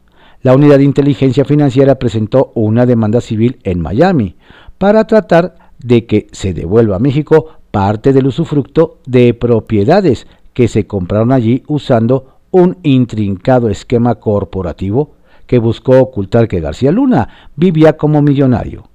la 0.42 0.56
Unidad 0.56 0.78
de 0.78 0.85
Inteligencia 0.85 1.44
Financiera 1.44 2.00
presentó 2.00 2.50
una 2.56 2.85
demanda 2.85 3.21
civil 3.21 3.61
en 3.62 3.80
Miami 3.80 4.35
para 4.82 5.04
tratar 5.04 5.54
de 5.78 6.06
que 6.06 6.26
se 6.32 6.54
devuelva 6.54 6.96
a 6.96 6.98
México 6.98 7.50
parte 7.70 8.12
del 8.12 8.26
usufructo 8.26 8.98
de 9.06 9.32
propiedades 9.32 10.26
que 10.54 10.66
se 10.66 10.88
compraron 10.88 11.30
allí 11.30 11.62
usando 11.68 12.40
un 12.50 12.78
intrincado 12.82 13.68
esquema 13.68 14.16
corporativo 14.16 15.12
que 15.46 15.58
buscó 15.58 16.00
ocultar 16.00 16.48
que 16.48 16.58
García 16.58 16.90
Luna 16.90 17.28
vivía 17.54 17.96
como 17.96 18.22
millonario, 18.22 18.88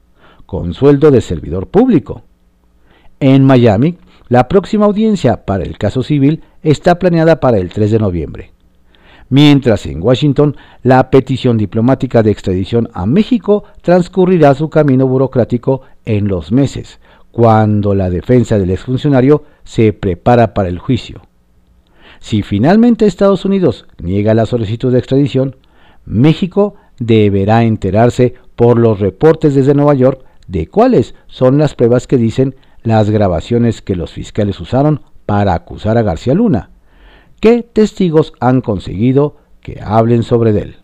con 0.46 0.74
sueldo 0.74 1.10
de 1.10 1.22
servidor 1.22 1.67
público. 1.67 2.24
En 3.22 3.46
Miami, 3.46 3.96
la 4.27 4.50
próxima 4.50 4.88
audiencia 4.88 5.46
para 5.46 5.63
el 5.63 5.77
caso 5.77 6.03
civil 6.03 6.44
está 6.63 7.00
planeada 7.00 7.39
para 7.39 7.60
el 7.60 7.70
3 7.70 7.91
de 7.91 8.00
noviembre, 8.00 8.51
mientras 9.30 9.86
en 9.86 10.02
Washington 10.02 10.56
la 10.84 11.10
petición 11.10 11.58
diplomática 11.58 12.24
de 12.24 12.32
extradición 12.32 12.90
a 12.94 13.06
México 13.06 13.64
transcurrirá 13.82 14.54
su 14.56 14.70
camino 14.70 15.08
burocrático 15.08 15.82
en 16.06 16.28
los 16.28 16.52
meses, 16.52 17.00
cuando 17.32 17.94
la 17.94 18.10
defensa 18.10 18.58
del 18.58 18.72
exfuncionario 18.72 19.44
se 19.64 19.94
prepara 19.94 20.54
para 20.54 20.70
el 20.70 20.80
juicio. 20.80 21.22
Si 22.20 22.42
finalmente 22.42 23.06
Estados 23.06 23.46
Unidos 23.46 23.86
niega 24.02 24.34
la 24.34 24.46
solicitud 24.46 24.92
de 24.92 25.00
extradición, 25.00 25.56
México 26.06 26.76
deberá 27.00 27.64
enterarse 27.64 28.34
por 28.56 28.80
los 28.80 29.00
reportes 29.00 29.54
desde 29.54 29.76
Nueva 29.76 29.94
York 29.94 30.24
de 30.48 30.68
cuáles 30.68 31.14
son 31.28 31.58
las 31.58 31.76
pruebas 31.76 32.08
que 32.08 32.18
dicen 32.18 32.56
las 32.82 33.10
grabaciones 33.10 33.82
que 33.82 33.96
los 33.96 34.12
fiscales 34.12 34.60
usaron 34.60 35.02
para 35.26 35.54
acusar 35.54 35.98
a 35.98 36.02
García 36.02 36.34
Luna. 36.34 36.70
¿Qué 37.39 37.62
testigos 37.62 38.34
han 38.39 38.62
conseguido 38.62 39.36
que 39.62 39.79
hablen 39.84 40.24
sobre 40.24 40.50
él? 40.60 40.77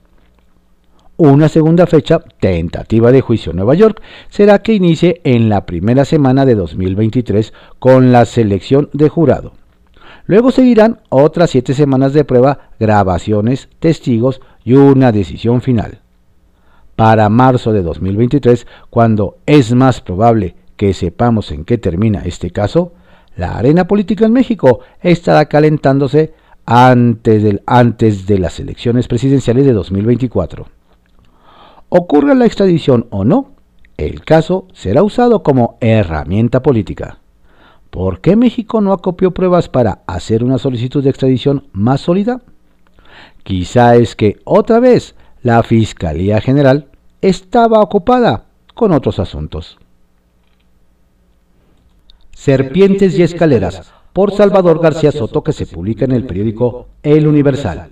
Una 1.17 1.50
segunda 1.50 1.88
fecha 1.88 2.19
tentativa 2.39 3.12
de 3.12 3.22
juicio 3.22 3.51
en 3.51 3.57
Nueva 3.57 3.74
York 3.74 4.01
será 4.29 4.60
que 4.60 4.74
inicie 4.74 5.19
en 5.24 5.50
la 5.50 5.65
primera 5.65 6.05
semana 6.05 6.45
de 6.45 6.53
2023 6.53 7.53
con 7.79 8.12
la 8.12 8.25
selección 8.25 8.89
de 8.93 9.10
jurado. 9.10 9.53
Luego 10.25 10.51
seguirán 10.51 11.01
otras 11.10 11.50
siete 11.50 11.74
semanas 11.74 12.13
de 12.13 12.24
prueba, 12.24 12.69
grabaciones, 12.79 13.69
testigos 13.79 14.39
y 14.63 14.74
una 14.74 15.12
decisión 15.12 15.62
final. 15.62 16.01
Para 16.95 17.29
marzo 17.29 17.74
de 17.74 17.81
2023, 17.81 18.67
cuando 18.91 19.38
es 19.48 19.74
más 19.74 20.01
probable 20.01 20.55
que 20.77 20.93
sepamos 20.93 21.51
en 21.51 21.65
qué 21.65 21.79
termina 21.79 22.22
este 22.25 22.51
caso, 22.51 22.93
la 23.36 23.57
arena 23.57 23.88
política 23.88 24.25
en 24.25 24.33
México 24.33 24.81
estará 25.01 25.45
calentándose 25.45 26.33
antes, 26.65 27.62
antes 27.65 28.25
de 28.25 28.39
las 28.39 28.60
elecciones 28.60 29.08
presidenciales 29.08 29.65
de 29.65 29.74
2024. 29.74 30.67
Ocurra 31.89 32.34
la 32.34 32.46
extradición 32.46 33.08
o 33.10 33.24
no, 33.24 33.51
el 33.98 34.24
caso 34.25 34.67
será 34.74 35.03
usado 35.03 35.43
como 35.43 35.77
herramienta 35.82 36.62
política. 36.62 37.20
¿Por 37.89 38.22
qué 38.22 38.36
México 38.36 38.82
no 38.82 38.91
acopió 38.91 39.32
pruebas 39.32 39.70
para 39.70 40.01
hacer 40.08 40.43
una 40.43 40.58
solicitud 40.58 41.03
de 41.03 41.12
extradición 41.12 41.67
más 41.74 42.01
sólida? 42.01 42.41
Quizá 43.43 43.96
es 43.96 44.15
que 44.15 44.39
otra 44.46 44.79
vez 44.79 45.15
la 45.43 45.62
Fiscalía 45.62 46.41
General 46.41 46.88
estaba 47.22 47.79
ocupada 47.79 48.46
con 48.74 48.91
otros 48.91 49.20
asuntos. 49.20 49.77
Serpientes 52.32 53.17
y 53.20 53.22
Escaleras, 53.22 53.93
por 54.13 54.32
Salvador 54.32 54.79
García 54.79 55.12
Soto, 55.12 55.43
que 55.43 55.53
se 55.53 55.65
publica 55.65 56.05
en 56.05 56.12
el 56.12 56.25
periódico 56.25 56.88
El 57.01 57.27
Universal. 57.27 57.91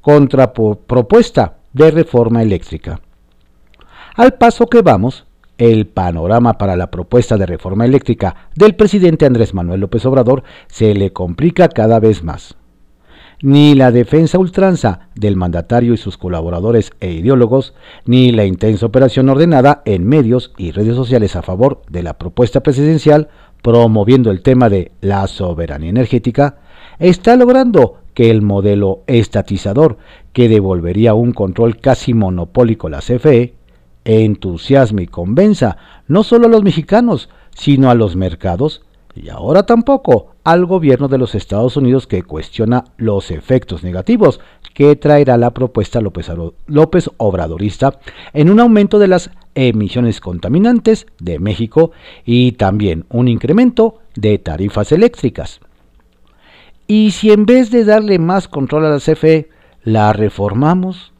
Contrapropuesta 0.00 1.58
de 1.72 1.90
reforma 1.90 2.42
eléctrica. 2.42 3.00
Al 4.16 4.34
paso 4.34 4.66
que 4.66 4.80
vamos, 4.80 5.26
el 5.58 5.86
panorama 5.86 6.58
para 6.58 6.76
la 6.76 6.90
propuesta 6.90 7.36
de 7.36 7.46
reforma 7.46 7.84
eléctrica 7.84 8.48
del 8.54 8.76
presidente 8.76 9.26
Andrés 9.26 9.52
Manuel 9.52 9.80
López 9.80 10.04
Obrador 10.06 10.42
se 10.68 10.94
le 10.94 11.12
complica 11.12 11.68
cada 11.68 12.00
vez 12.00 12.22
más. 12.22 12.56
Ni 13.42 13.74
la 13.74 13.92
defensa 13.92 14.38
ultranza 14.38 15.10
del 15.14 15.36
mandatario 15.36 15.92
y 15.92 15.98
sus 15.98 16.16
colaboradores 16.16 16.92
e 17.00 17.12
ideólogos, 17.12 17.74
ni 18.06 18.32
la 18.32 18.46
intensa 18.46 18.86
operación 18.86 19.28
ordenada 19.28 19.82
en 19.84 20.06
medios 20.06 20.52
y 20.56 20.70
redes 20.70 20.96
sociales 20.96 21.36
a 21.36 21.42
favor 21.42 21.82
de 21.90 22.02
la 22.02 22.16
propuesta 22.16 22.62
presidencial 22.62 23.28
promoviendo 23.62 24.30
el 24.30 24.42
tema 24.42 24.68
de 24.68 24.92
la 25.00 25.26
soberanía 25.26 25.90
energética, 25.90 26.58
está 26.98 27.36
logrando 27.36 27.98
que 28.14 28.30
el 28.30 28.42
modelo 28.42 29.02
estatizador 29.06 29.98
que 30.32 30.48
devolvería 30.48 31.14
un 31.14 31.32
control 31.32 31.78
casi 31.78 32.14
monopólico 32.14 32.86
a 32.86 32.90
la 32.90 33.00
CFE 33.00 33.54
entusiasme 34.06 35.02
y 35.02 35.06
convenza 35.06 35.76
no 36.06 36.22
solo 36.22 36.46
a 36.46 36.50
los 36.50 36.62
mexicanos, 36.62 37.28
sino 37.54 37.90
a 37.90 37.94
los 37.94 38.16
mercados 38.16 38.82
y 39.14 39.28
ahora 39.28 39.64
tampoco 39.64 40.35
al 40.46 40.64
gobierno 40.64 41.08
de 41.08 41.18
los 41.18 41.34
Estados 41.34 41.76
Unidos 41.76 42.06
que 42.06 42.22
cuestiona 42.22 42.84
los 42.98 43.32
efectos 43.32 43.82
negativos 43.82 44.38
que 44.74 44.94
traerá 44.94 45.36
la 45.36 45.50
propuesta 45.50 46.00
López, 46.00 47.10
Obradorista 47.16 47.98
en 48.32 48.50
un 48.50 48.60
aumento 48.60 49.00
de 49.00 49.08
las 49.08 49.32
emisiones 49.56 50.20
contaminantes 50.20 51.08
de 51.18 51.40
México 51.40 51.90
y 52.24 52.52
también 52.52 53.06
un 53.08 53.26
incremento 53.26 53.98
de 54.14 54.38
tarifas 54.38 54.92
eléctricas. 54.92 55.58
Y 56.86 57.10
si 57.10 57.32
en 57.32 57.44
vez 57.44 57.72
de 57.72 57.84
darle 57.84 58.20
más 58.20 58.46
control 58.46 58.86
a 58.86 58.90
la 58.90 59.00
CFE, 59.00 59.48
la 59.82 60.12
reformamos, 60.12 61.12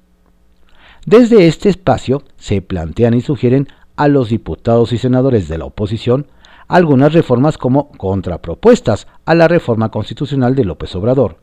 desde 1.05 1.49
este 1.49 1.69
espacio 1.69 2.23
se 2.37 2.63
plantean 2.63 3.15
y 3.15 3.23
sugieren 3.23 3.67
a 3.97 4.07
los 4.07 4.29
diputados 4.29 4.93
y 4.93 4.99
senadores 4.99 5.49
de 5.49 5.59
la 5.59 5.65
oposición 5.65 6.29
algunas 6.69 7.13
reformas 7.13 7.59
como 7.59 7.91
contrapropuestas 7.91 9.07
a 9.25 9.35
la 9.35 9.49
reforma 9.49 9.91
constitucional 9.91 10.55
de 10.55 10.65
López 10.65 10.95
Obrador, 10.95 11.39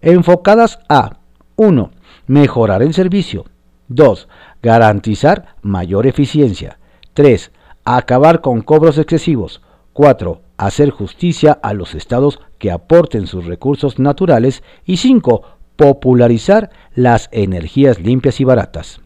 enfocadas 0.00 0.78
a 0.88 1.18
1. 1.56 1.90
Mejorar 2.26 2.82
el 2.82 2.94
servicio. 2.94 3.44
2. 3.88 4.28
Garantizar 4.62 5.56
mayor 5.62 6.06
eficiencia. 6.06 6.78
3. 7.12 7.52
Acabar 7.84 8.40
con 8.40 8.62
cobros 8.62 8.98
excesivos. 8.98 9.62
4. 9.92 10.40
Hacer 10.56 10.90
justicia 10.90 11.52
a 11.52 11.74
los 11.74 11.94
estados 11.94 12.40
que 12.58 12.70
aporten 12.70 13.26
sus 13.26 13.44
recursos 13.44 13.98
naturales. 13.98 14.62
Y 14.84 14.96
5 14.96 15.42
popularizar 15.76 16.70
las 16.94 17.28
energías 17.32 18.00
limpias 18.00 18.40
y 18.40 18.44
baratas. 18.44 19.00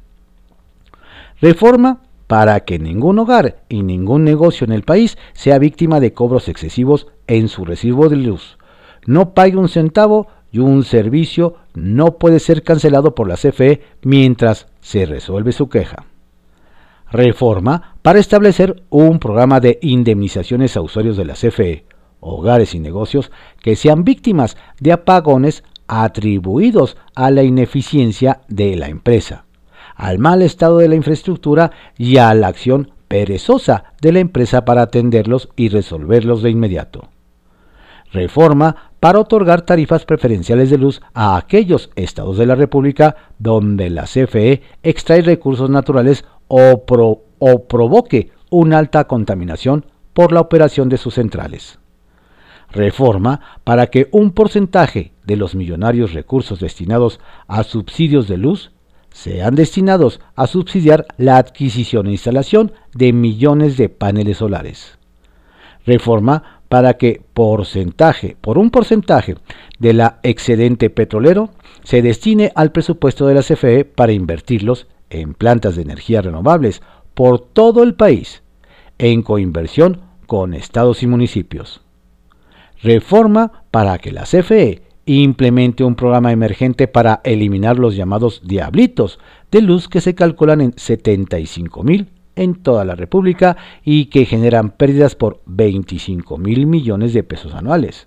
Reforma 1.41 2.03
para 2.29 2.61
que 2.61 2.79
ningún 2.79 3.19
hogar 3.19 3.65
y 3.69 3.83
ningún 3.83 4.23
negocio 4.23 4.65
en 4.65 4.73
el 4.73 4.83
país 4.83 5.19
sea 5.33 5.59
víctima 5.59 5.99
de 5.99 6.13
cobros 6.13 6.49
excesivos 6.49 7.09
en 7.27 7.49
su 7.49 7.65
recibo 7.65 8.09
de 8.09 8.17
luz. 8.17 8.59
No 9.07 9.35
pague 9.35 9.57
un 9.57 9.69
centavo 9.69 10.29
y 10.53 10.61
un 10.61 10.85
servicio 10.85 11.57
no 11.75 12.19
puede 12.19 12.39
ser 12.39 12.63
cancelado 12.63 13.15
por 13.15 13.29
la 13.29 13.37
CFE 13.37 13.81
mientras 14.03 14.67
se 14.81 15.07
resuelve 15.07 15.53
su 15.53 15.69
queja. 15.69 16.05
Reforma 17.11 17.97
para 18.03 18.19
establecer 18.19 18.83
un 18.91 19.19
programa 19.19 19.61
de 19.61 19.79
indemnizaciones 19.81 20.77
a 20.77 20.83
usuarios 20.83 21.17
de 21.17 21.25
la 21.25 21.35
CFE, 21.35 21.87
hogares 22.21 22.75
y 22.75 22.81
negocios 22.81 23.33
que 23.63 23.75
sean 23.75 24.05
víctimas 24.05 24.59
de 24.81 24.93
apagones 24.93 25.65
atribuidos 25.87 26.99
a 27.15 27.31
la 27.31 27.43
ineficiencia 27.43 28.43
de 28.49 28.77
la 28.77 28.89
empresa, 28.89 29.47
al 29.99 30.19
mal 30.19 30.43
estado 30.43 30.79
de 30.79 30.89
la 30.89 30.95
infraestructura 30.95 31.73
y 31.99 32.17
a 32.17 32.33
la 32.33 32.47
acción 32.47 32.93
perezosa 33.09 33.93
de 34.01 34.13
la 34.13 34.21
empresa 34.21 34.65
para 34.65 34.83
atenderlos 34.83 35.49
y 35.57 35.69
resolverlos 35.69 36.43
de 36.43 36.51
inmediato. 36.51 37.09
Reforma 38.13 38.93
para 39.01 39.19
otorgar 39.19 39.63
tarifas 39.63 40.07
preferenciales 40.07 40.71
de 40.71 40.79
luz 40.79 41.03
a 41.13 41.37
aquellos 41.37 41.91
estados 41.97 42.39
de 42.39 42.47
la 42.47 42.55
República 42.55 43.17
donde 43.39 43.91
la 43.91 44.05
CFE 44.05 44.63
extrae 44.83 45.21
recursos 45.21 45.69
naturales 45.69 46.25
o, 46.47 46.85
o 47.39 47.65
provoque 47.65 48.31
una 48.51 48.79
alta 48.79 49.05
contaminación 49.05 49.85
por 50.15 50.33
la 50.33 50.41
operación 50.41 50.89
de 50.89 50.97
sus 50.97 51.15
centrales 51.15 51.79
reforma 52.71 53.41
para 53.65 53.87
que 53.87 54.09
un 54.13 54.33
porcentaje 54.33 55.13
de 55.25 55.37
los 55.37 55.55
millonarios 55.55 56.13
recursos 56.13 56.61
destinados 56.61 57.19
a 57.47 57.63
subsidios 57.63 58.29
de 58.29 58.37
luz 58.37 58.73
sean 59.19 59.57
destinados 59.57 60.21
a 60.37 60.47
subsidiar 60.47 61.07
la 61.17 61.39
adquisición 61.39 62.07
e 62.07 62.13
instalación 62.13 62.71
de 62.95 63.13
millones 63.13 63.77
de 63.77 63.89
paneles 63.89 64.37
solares. 64.37 64.97
Reforma 65.85 66.61
para 66.69 66.95
que 66.95 67.21
porcentaje, 67.35 68.37
por 68.41 68.59
un 68.59 68.71
porcentaje 68.71 69.35
de 69.81 69.93
la 69.93 70.21
excedente 70.23 70.89
petrolero 70.89 71.51
se 71.83 72.01
destine 72.01 72.53
al 72.55 72.71
presupuesto 72.71 73.27
de 73.27 73.35
la 73.35 73.43
CFE 73.43 73.85
para 73.85 74.13
invertirlos 74.13 74.87
en 75.11 75.35
plantas 75.35 75.75
de 75.75 75.83
energía 75.83 76.23
renovables 76.23 76.81
por 77.15 77.41
todo 77.41 77.83
el 77.83 77.95
país, 77.95 78.45
en 78.99 79.23
coinversión 79.23 80.03
con 80.29 80.55
estados 80.55 81.03
y 81.03 81.09
municipios 81.09 81.81
reforma 82.83 83.65
para 83.71 83.99
que 83.99 84.13
la 84.13 84.23
CFE 84.23 84.83
implemente 85.15 85.85
un 85.85 85.95
programa 85.95 86.33
emergente 86.33 86.87
para 86.87 87.21
eliminar 87.25 87.79
los 87.79 87.97
llamados 87.97 88.43
diablitos 88.45 89.19
de 89.51 89.63
luz 89.63 89.89
que 89.89 90.01
se 90.01 90.15
calculan 90.15 90.61
en 90.61 90.75
75 90.77 91.83
mil 91.83 92.09
en 92.37 92.55
toda 92.55 92.85
la 92.85 92.95
República 92.95 93.57
y 93.85 94.07
que 94.07 94.25
generan 94.25 94.71
pérdidas 94.71 95.15
por 95.15 95.41
25 95.47 96.39
mil 96.39 96.67
millones 96.67 97.13
de 97.13 97.23
pesos 97.23 97.55
anuales. 97.55 98.07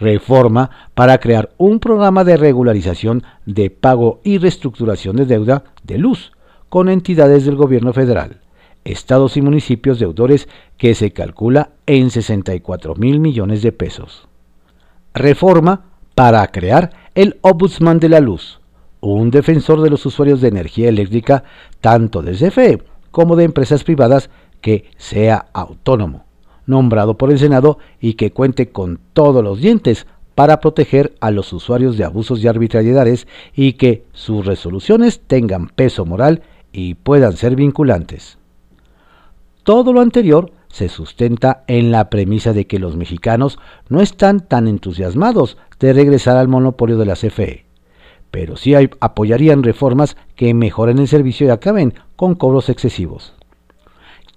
Reforma 0.00 0.70
para 0.94 1.18
crear 1.18 1.50
un 1.58 1.78
programa 1.78 2.24
de 2.24 2.36
regularización 2.36 3.22
de 3.46 3.70
pago 3.70 4.20
y 4.24 4.38
reestructuración 4.38 5.16
de 5.16 5.26
deuda 5.26 5.64
de 5.84 5.98
luz 5.98 6.32
con 6.68 6.88
entidades 6.88 7.44
del 7.44 7.56
gobierno 7.56 7.92
federal, 7.92 8.40
estados 8.84 9.36
y 9.36 9.42
municipios 9.42 9.98
deudores 9.98 10.48
que 10.78 10.94
se 10.94 11.12
calcula 11.12 11.72
en 11.86 12.10
64 12.10 12.94
mil 12.96 13.20
millones 13.20 13.62
de 13.62 13.72
pesos. 13.72 14.26
Reforma 15.14 15.84
para 16.14 16.46
crear 16.48 16.90
el 17.14 17.38
Ombudsman 17.42 18.00
de 18.00 18.08
la 18.08 18.20
Luz, 18.20 18.60
un 19.00 19.30
defensor 19.30 19.82
de 19.82 19.90
los 19.90 20.06
usuarios 20.06 20.40
de 20.40 20.48
energía 20.48 20.88
eléctrica 20.88 21.44
tanto 21.80 22.22
de 22.22 22.32
CFE 22.32 22.82
como 23.10 23.36
de 23.36 23.44
empresas 23.44 23.84
privadas 23.84 24.30
que 24.62 24.86
sea 24.96 25.46
autónomo, 25.52 26.24
nombrado 26.66 27.18
por 27.18 27.30
el 27.30 27.38
Senado 27.38 27.78
y 28.00 28.14
que 28.14 28.32
cuente 28.32 28.70
con 28.70 29.00
todos 29.12 29.44
los 29.44 29.60
dientes 29.60 30.06
para 30.34 30.60
proteger 30.60 31.14
a 31.20 31.30
los 31.30 31.52
usuarios 31.52 31.98
de 31.98 32.04
abusos 32.04 32.42
y 32.42 32.48
arbitrariedades 32.48 33.26
y 33.54 33.74
que 33.74 34.04
sus 34.12 34.46
resoluciones 34.46 35.20
tengan 35.26 35.68
peso 35.68 36.06
moral 36.06 36.42
y 36.72 36.94
puedan 36.94 37.36
ser 37.36 37.54
vinculantes. 37.54 38.38
Todo 39.62 39.92
lo 39.92 40.00
anterior 40.00 40.50
se 40.72 40.88
sustenta 40.88 41.62
en 41.68 41.92
la 41.92 42.10
premisa 42.10 42.52
de 42.52 42.66
que 42.66 42.80
los 42.80 42.96
mexicanos 42.96 43.60
no 43.88 44.00
están 44.00 44.40
tan 44.40 44.66
entusiasmados 44.66 45.56
de 45.78 45.92
regresar 45.92 46.36
al 46.36 46.48
monopolio 46.48 46.98
de 46.98 47.06
la 47.06 47.14
CFE 47.14 47.72
pero 48.32 48.56
sí 48.56 48.72
apoyarían 48.74 49.62
reformas 49.62 50.16
que 50.34 50.52
mejoren 50.54 50.98
el 50.98 51.06
servicio 51.06 51.46
y 51.46 51.50
acaben 51.50 51.94
con 52.16 52.34
cobros 52.34 52.70
excesivos. 52.70 53.34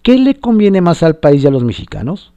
¿Qué 0.03 0.19
le 0.19 0.35
conviene 0.35 0.81
más 0.81 1.01
al 1.01 1.15
país 1.15 1.43
y 1.43 1.47
a 1.47 1.49
los 1.49 1.63
mexicanos? 1.63 2.33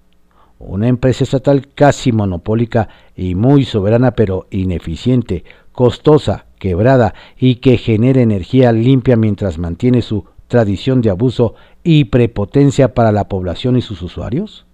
Una 0.60 0.86
empresa 0.86 1.24
estatal 1.24 1.68
casi 1.74 2.12
monopólica 2.12 2.88
y 3.16 3.34
muy 3.34 3.64
soberana 3.64 4.12
pero 4.12 4.46
ineficiente, 4.50 5.44
costosa, 5.72 6.46
quebrada 6.60 7.14
y 7.36 7.56
que 7.56 7.76
genere 7.76 8.22
energía 8.22 8.72
limpia 8.72 9.16
mientras 9.16 9.58
mantiene 9.58 10.00
su 10.00 10.26
tradición 10.46 11.02
de 11.02 11.10
abuso 11.10 11.56
y 11.90 12.04
prepotencia 12.04 12.92
para 12.92 13.12
la 13.12 13.28
población 13.28 13.78
y 13.78 13.80
sus 13.80 14.02
usuarios? 14.02 14.66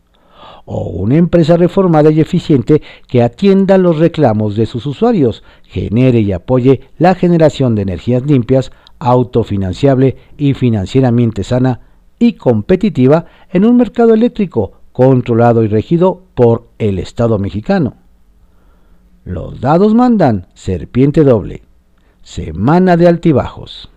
o 0.67 0.89
una 0.89 1.17
empresa 1.17 1.57
reformada 1.57 2.11
y 2.11 2.21
eficiente 2.21 2.83
que 3.07 3.23
atienda 3.23 3.79
los 3.79 3.99
reclamos 3.99 4.57
de 4.57 4.67
sus 4.67 4.85
usuarios, 4.87 5.43
genere 5.63 6.21
y 6.21 6.33
apoye 6.33 6.81
la 6.99 7.15
generación 7.15 7.75
de 7.75 7.83
energías 7.83 8.25
limpias, 8.25 8.73
autofinanciable 8.99 10.17
y 10.37 10.55
financieramente 10.55 11.45
sana 11.45 11.81
y 12.19 12.33
competitiva 12.33 13.27
en 13.51 13.65
un 13.65 13.77
mercado 13.77 14.13
eléctrico 14.13 14.73
controlado 14.93 15.63
y 15.65 15.69
regido 15.69 16.23
por 16.35 16.67
el 16.79 16.99
Estado 16.99 17.39
mexicano. 17.39 17.95
Los 19.25 19.61
dados 19.61 19.95
mandan 19.95 20.49
serpiente 20.55 21.25
doble. 21.25 21.63
Semana 22.23 22.97
de 22.97 23.07
altibajos. 23.07 23.91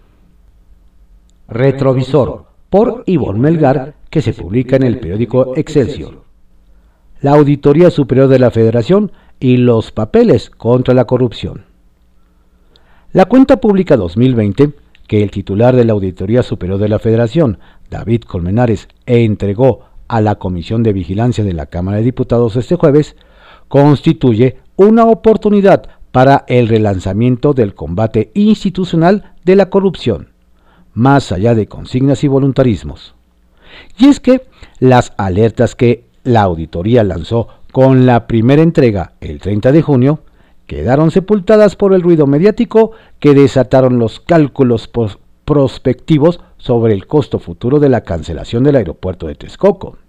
Retrovisor 1.48 2.48
por 2.70 3.04
Ivonne 3.06 3.40
Melgar 3.40 3.96
que 4.10 4.22
se 4.22 4.34
publica 4.34 4.76
en 4.76 4.84
el 4.84 5.00
periódico 5.00 5.56
Excelsior 5.56 6.28
la 7.22 7.32
Auditoría 7.32 7.90
Superior 7.90 8.28
de 8.28 8.40
la 8.40 8.52
Federación 8.52 9.12
y 9.40 9.58
los 9.58 9.92
papeles 9.92 10.50
contra 10.50 10.94
la 10.94 11.06
corrupción. 11.06 11.66
La 13.12 13.26
cuenta 13.26 13.58
pública 13.58 13.98
2020, 13.98 14.72
que 15.08 15.24
el 15.24 15.32
titular 15.32 15.76
de 15.76 15.86
la 15.86 15.94
Auditoría 15.94 16.44
Superior 16.44 16.78
de 16.78 16.90
la 16.90 17.00
Federación, 17.00 17.60
David 17.90 18.22
Colmenares, 18.22 18.88
entregó 19.06 19.82
a 20.08 20.22
la 20.22 20.36
Comisión 20.36 20.84
de 20.84 20.94
Vigilancia 20.94 21.44
de 21.44 21.54
la 21.54 21.66
Cámara 21.66 21.98
de 21.98 22.04
Diputados 22.04 22.56
este 22.56 22.76
jueves, 22.76 23.16
constituye 23.68 24.58
una 24.76 25.06
oportunidad 25.06 25.90
para 26.12 26.46
el 26.48 26.68
relanzamiento 26.68 27.54
del 27.54 27.74
combate 27.74 28.32
institucional 28.34 29.34
de 29.44 29.56
la 29.56 29.70
corrupción, 29.70 30.30
más 30.98 31.32
allá 31.32 31.54
de 31.54 31.68
consignas 31.68 32.24
y 32.24 32.28
voluntarismos. 32.28 33.14
Y 34.00 34.08
es 34.08 34.20
que 34.20 34.48
las 34.80 35.14
alertas 35.18 35.76
que 35.76 36.06
la 36.24 36.42
auditoría 36.42 37.04
lanzó 37.04 37.50
con 37.72 38.08
la 38.08 38.26
primera 38.26 38.64
entrega 38.64 39.14
el 39.22 39.40
30 39.40 39.72
de 39.72 39.84
junio, 39.84 40.22
quedaron 40.66 41.12
sepultadas 41.12 41.76
por 41.76 41.94
el 41.94 42.02
ruido 42.02 42.26
mediático 42.26 42.94
que 43.20 43.36
desataron 43.36 44.00
los 44.00 44.20
cálculos 44.20 44.90
prospectivos 45.46 46.40
sobre 46.58 46.94
el 46.94 47.06
costo 47.06 47.38
futuro 47.38 47.80
de 47.80 47.90
la 47.90 48.02
cancelación 48.02 48.64
del 48.64 48.78
aeropuerto 48.78 49.28
de 49.28 49.36
Texcoco. 49.36 50.00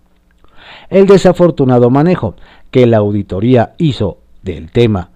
El 0.88 1.07
desafortunado 1.07 1.90
manejo 1.90 2.35
que 2.70 2.87
la 2.87 2.96
auditoría 2.96 3.74
hizo 3.77 4.20
del 4.42 4.70
tema 4.70 5.11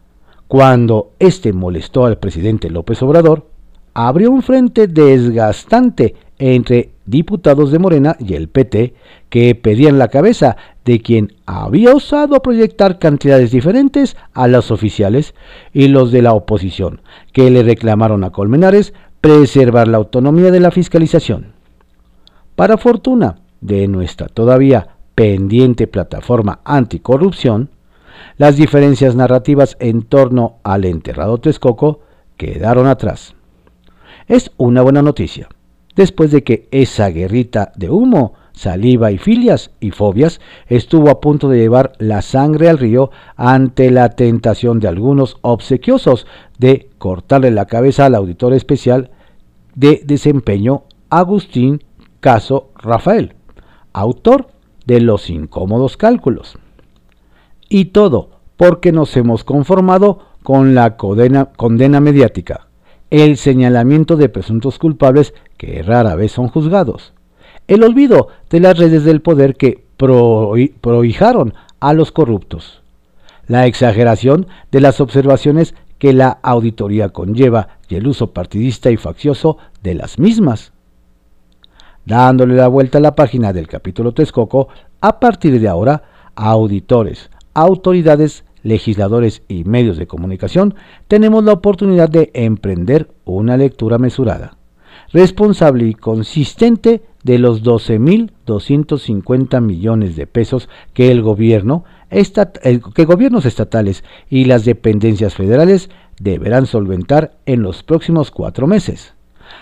cuando 0.48 1.12
éste 1.18 1.54
molestó 1.54 2.04
al 2.04 2.18
presidente 2.18 2.68
López 2.68 3.02
Obrador 3.02 3.51
abrió 3.94 4.30
un 4.30 4.42
frente 4.42 4.86
desgastante 4.86 6.14
entre 6.38 6.90
diputados 7.06 7.70
de 7.70 7.78
Morena 7.78 8.16
y 8.18 8.34
el 8.34 8.48
PT 8.48 8.94
que 9.28 9.54
pedían 9.54 9.98
la 9.98 10.08
cabeza 10.08 10.56
de 10.84 11.00
quien 11.00 11.34
había 11.46 11.94
osado 11.94 12.40
proyectar 12.42 12.98
cantidades 12.98 13.50
diferentes 13.50 14.16
a 14.34 14.48
las 14.48 14.70
oficiales 14.70 15.34
y 15.72 15.88
los 15.88 16.10
de 16.10 16.22
la 16.22 16.32
oposición, 16.32 17.00
que 17.32 17.50
le 17.50 17.62
reclamaron 17.62 18.24
a 18.24 18.30
Colmenares 18.30 18.92
preservar 19.20 19.88
la 19.88 19.98
autonomía 19.98 20.50
de 20.50 20.60
la 20.60 20.70
fiscalización. 20.70 21.52
Para 22.56 22.76
fortuna 22.76 23.36
de 23.60 23.86
nuestra 23.88 24.26
todavía 24.26 24.88
pendiente 25.14 25.86
plataforma 25.86 26.60
anticorrupción, 26.64 27.70
las 28.36 28.56
diferencias 28.56 29.14
narrativas 29.14 29.76
en 29.78 30.02
torno 30.02 30.56
al 30.64 30.84
enterrado 30.84 31.38
Texcoco 31.38 32.00
quedaron 32.36 32.86
atrás. 32.86 33.34
Es 34.26 34.52
una 34.56 34.82
buena 34.82 35.02
noticia 35.02 35.48
después 35.94 36.30
de 36.30 36.42
que 36.42 36.68
esa 36.70 37.08
guerrita 37.08 37.72
de 37.76 37.90
humo, 37.90 38.34
saliva 38.52 39.10
y 39.12 39.18
filias 39.18 39.70
y 39.80 39.90
fobias 39.90 40.40
estuvo 40.66 41.10
a 41.10 41.20
punto 41.20 41.48
de 41.48 41.58
llevar 41.58 41.92
la 41.98 42.22
sangre 42.22 42.68
al 42.68 42.78
río 42.78 43.10
ante 43.36 43.90
la 43.90 44.10
tentación 44.10 44.78
de 44.78 44.88
algunos 44.88 45.36
obsequiosos 45.40 46.26
de 46.58 46.90
cortarle 46.98 47.50
la 47.50 47.66
cabeza 47.66 48.06
al 48.06 48.14
auditor 48.14 48.52
especial 48.52 49.10
de 49.74 50.02
desempeño 50.04 50.84
Agustín 51.08 51.82
Caso 52.20 52.70
Rafael, 52.76 53.34
autor 53.92 54.48
de 54.86 55.00
los 55.00 55.28
incómodos 55.30 55.96
cálculos. 55.96 56.58
Y 57.68 57.86
todo 57.86 58.30
porque 58.56 58.92
nos 58.92 59.16
hemos 59.16 59.44
conformado 59.44 60.20
con 60.42 60.74
la 60.74 60.96
condena, 60.96 61.46
condena 61.56 62.00
mediática 62.00 62.68
el 63.12 63.36
señalamiento 63.36 64.16
de 64.16 64.30
presuntos 64.30 64.78
culpables 64.78 65.34
que 65.58 65.82
rara 65.82 66.14
vez 66.14 66.32
son 66.32 66.48
juzgados, 66.48 67.12
el 67.68 67.84
olvido 67.84 68.28
de 68.48 68.58
las 68.58 68.78
redes 68.78 69.04
del 69.04 69.20
poder 69.20 69.54
que 69.54 69.84
prohijaron 70.80 71.52
a 71.78 71.92
los 71.92 72.10
corruptos, 72.10 72.82
la 73.46 73.66
exageración 73.66 74.46
de 74.70 74.80
las 74.80 74.98
observaciones 75.02 75.74
que 75.98 76.14
la 76.14 76.38
auditoría 76.42 77.10
conlleva 77.10 77.76
y 77.86 77.96
el 77.96 78.06
uso 78.06 78.32
partidista 78.32 78.90
y 78.90 78.96
faccioso 78.96 79.58
de 79.82 79.94
las 79.94 80.18
mismas. 80.18 80.72
Dándole 82.06 82.54
la 82.54 82.68
vuelta 82.68 82.96
a 82.96 83.02
la 83.02 83.14
página 83.14 83.52
del 83.52 83.68
capítulo 83.68 84.12
Texcoco, 84.12 84.68
a 85.02 85.20
partir 85.20 85.60
de 85.60 85.68
ahora, 85.68 86.02
auditores, 86.34 87.28
autoridades 87.52 88.46
legisladores 88.62 89.42
y 89.48 89.64
medios 89.64 89.96
de 89.96 90.06
comunicación, 90.06 90.74
tenemos 91.08 91.44
la 91.44 91.52
oportunidad 91.52 92.08
de 92.08 92.30
emprender 92.34 93.10
una 93.24 93.56
lectura 93.56 93.98
mesurada, 93.98 94.56
responsable 95.12 95.86
y 95.86 95.94
consistente 95.94 97.02
de 97.22 97.38
los 97.38 97.62
12.250 97.62 99.60
millones 99.60 100.16
de 100.16 100.26
pesos 100.26 100.68
que 100.92 101.12
el 101.12 101.22
gobierno, 101.22 101.84
que 102.10 103.04
gobiernos 103.04 103.46
estatales 103.46 104.02
y 104.28 104.46
las 104.46 104.64
dependencias 104.64 105.34
federales 105.34 105.90
deberán 106.18 106.66
solventar 106.66 107.38
en 107.46 107.62
los 107.62 107.82
próximos 107.82 108.30
cuatro 108.30 108.66
meses, 108.66 109.14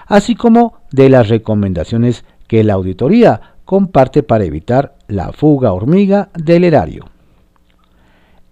así 0.06 0.34
como 0.34 0.78
de 0.90 1.08
las 1.08 1.28
recomendaciones 1.28 2.24
que 2.46 2.64
la 2.64 2.74
auditoría 2.74 3.54
comparte 3.64 4.22
para 4.22 4.44
evitar 4.44 4.96
la 5.06 5.32
fuga 5.32 5.72
hormiga 5.72 6.30
del 6.34 6.64
erario. 6.64 7.06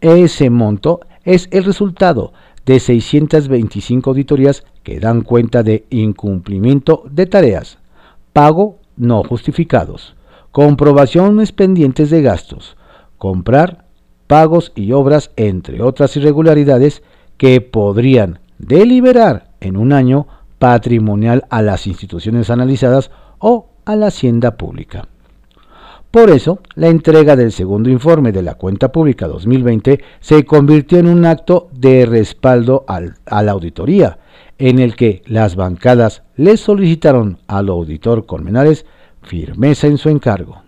Ese 0.01 0.49
monto 0.49 1.01
es 1.25 1.49
el 1.51 1.65
resultado 1.65 2.33
de 2.65 2.79
625 2.79 4.11
auditorías 4.11 4.65
que 4.85 5.01
dan 5.01 5.23
cuenta 5.23 5.63
de 5.63 5.87
incumplimiento 5.91 7.03
de 7.11 7.27
tareas, 7.27 7.79
pago 8.33 8.79
no 8.97 9.25
justificados, 9.25 10.15
comprobaciones 10.53 11.53
pendientes 11.53 12.11
de 12.11 12.23
gastos, 12.23 12.77
comprar, 13.17 13.87
pagos 14.27 14.73
y 14.75 14.93
obras, 14.93 15.31
entre 15.37 15.83
otras 15.83 16.17
irregularidades 16.17 17.03
que 17.37 17.61
podrían 17.61 18.41
deliberar 18.59 19.51
en 19.61 19.77
un 19.77 19.93
año 19.93 20.27
patrimonial 20.59 21.47
a 21.51 21.63
las 21.63 21.87
instituciones 21.87 22.51
analizadas 22.51 23.11
o 23.39 23.71
a 23.85 23.97
la 23.97 24.09
hacienda 24.09 24.57
pública. 24.57 25.09
Por 26.11 26.31
eso, 26.31 26.61
la 26.75 26.89
entrega 26.89 27.37
del 27.37 27.53
segundo 27.53 27.91
informe 27.91 28.33
de 28.33 28.43
la 28.43 28.55
cuenta 28.55 28.91
pública 28.91 29.27
2020 29.27 30.03
se 30.21 30.45
convirtió 30.47 30.99
en 30.99 31.07
un 31.07 31.27
acto 31.27 31.69
de 31.73 32.07
respaldo 32.07 32.87
a 32.89 33.43
la 33.43 33.53
auditoría, 33.53 34.19
en 34.57 34.79
el 34.79 34.97
que 34.97 35.23
las 35.27 35.55
bancadas 35.55 36.23
le 36.35 36.57
solicitaron 36.57 37.39
al 37.47 37.69
auditor 37.69 38.25
Colmenares 38.25 38.87
firmeza 39.23 39.87
en 39.87 39.99
su 39.99 40.09
encargo. 40.09 40.63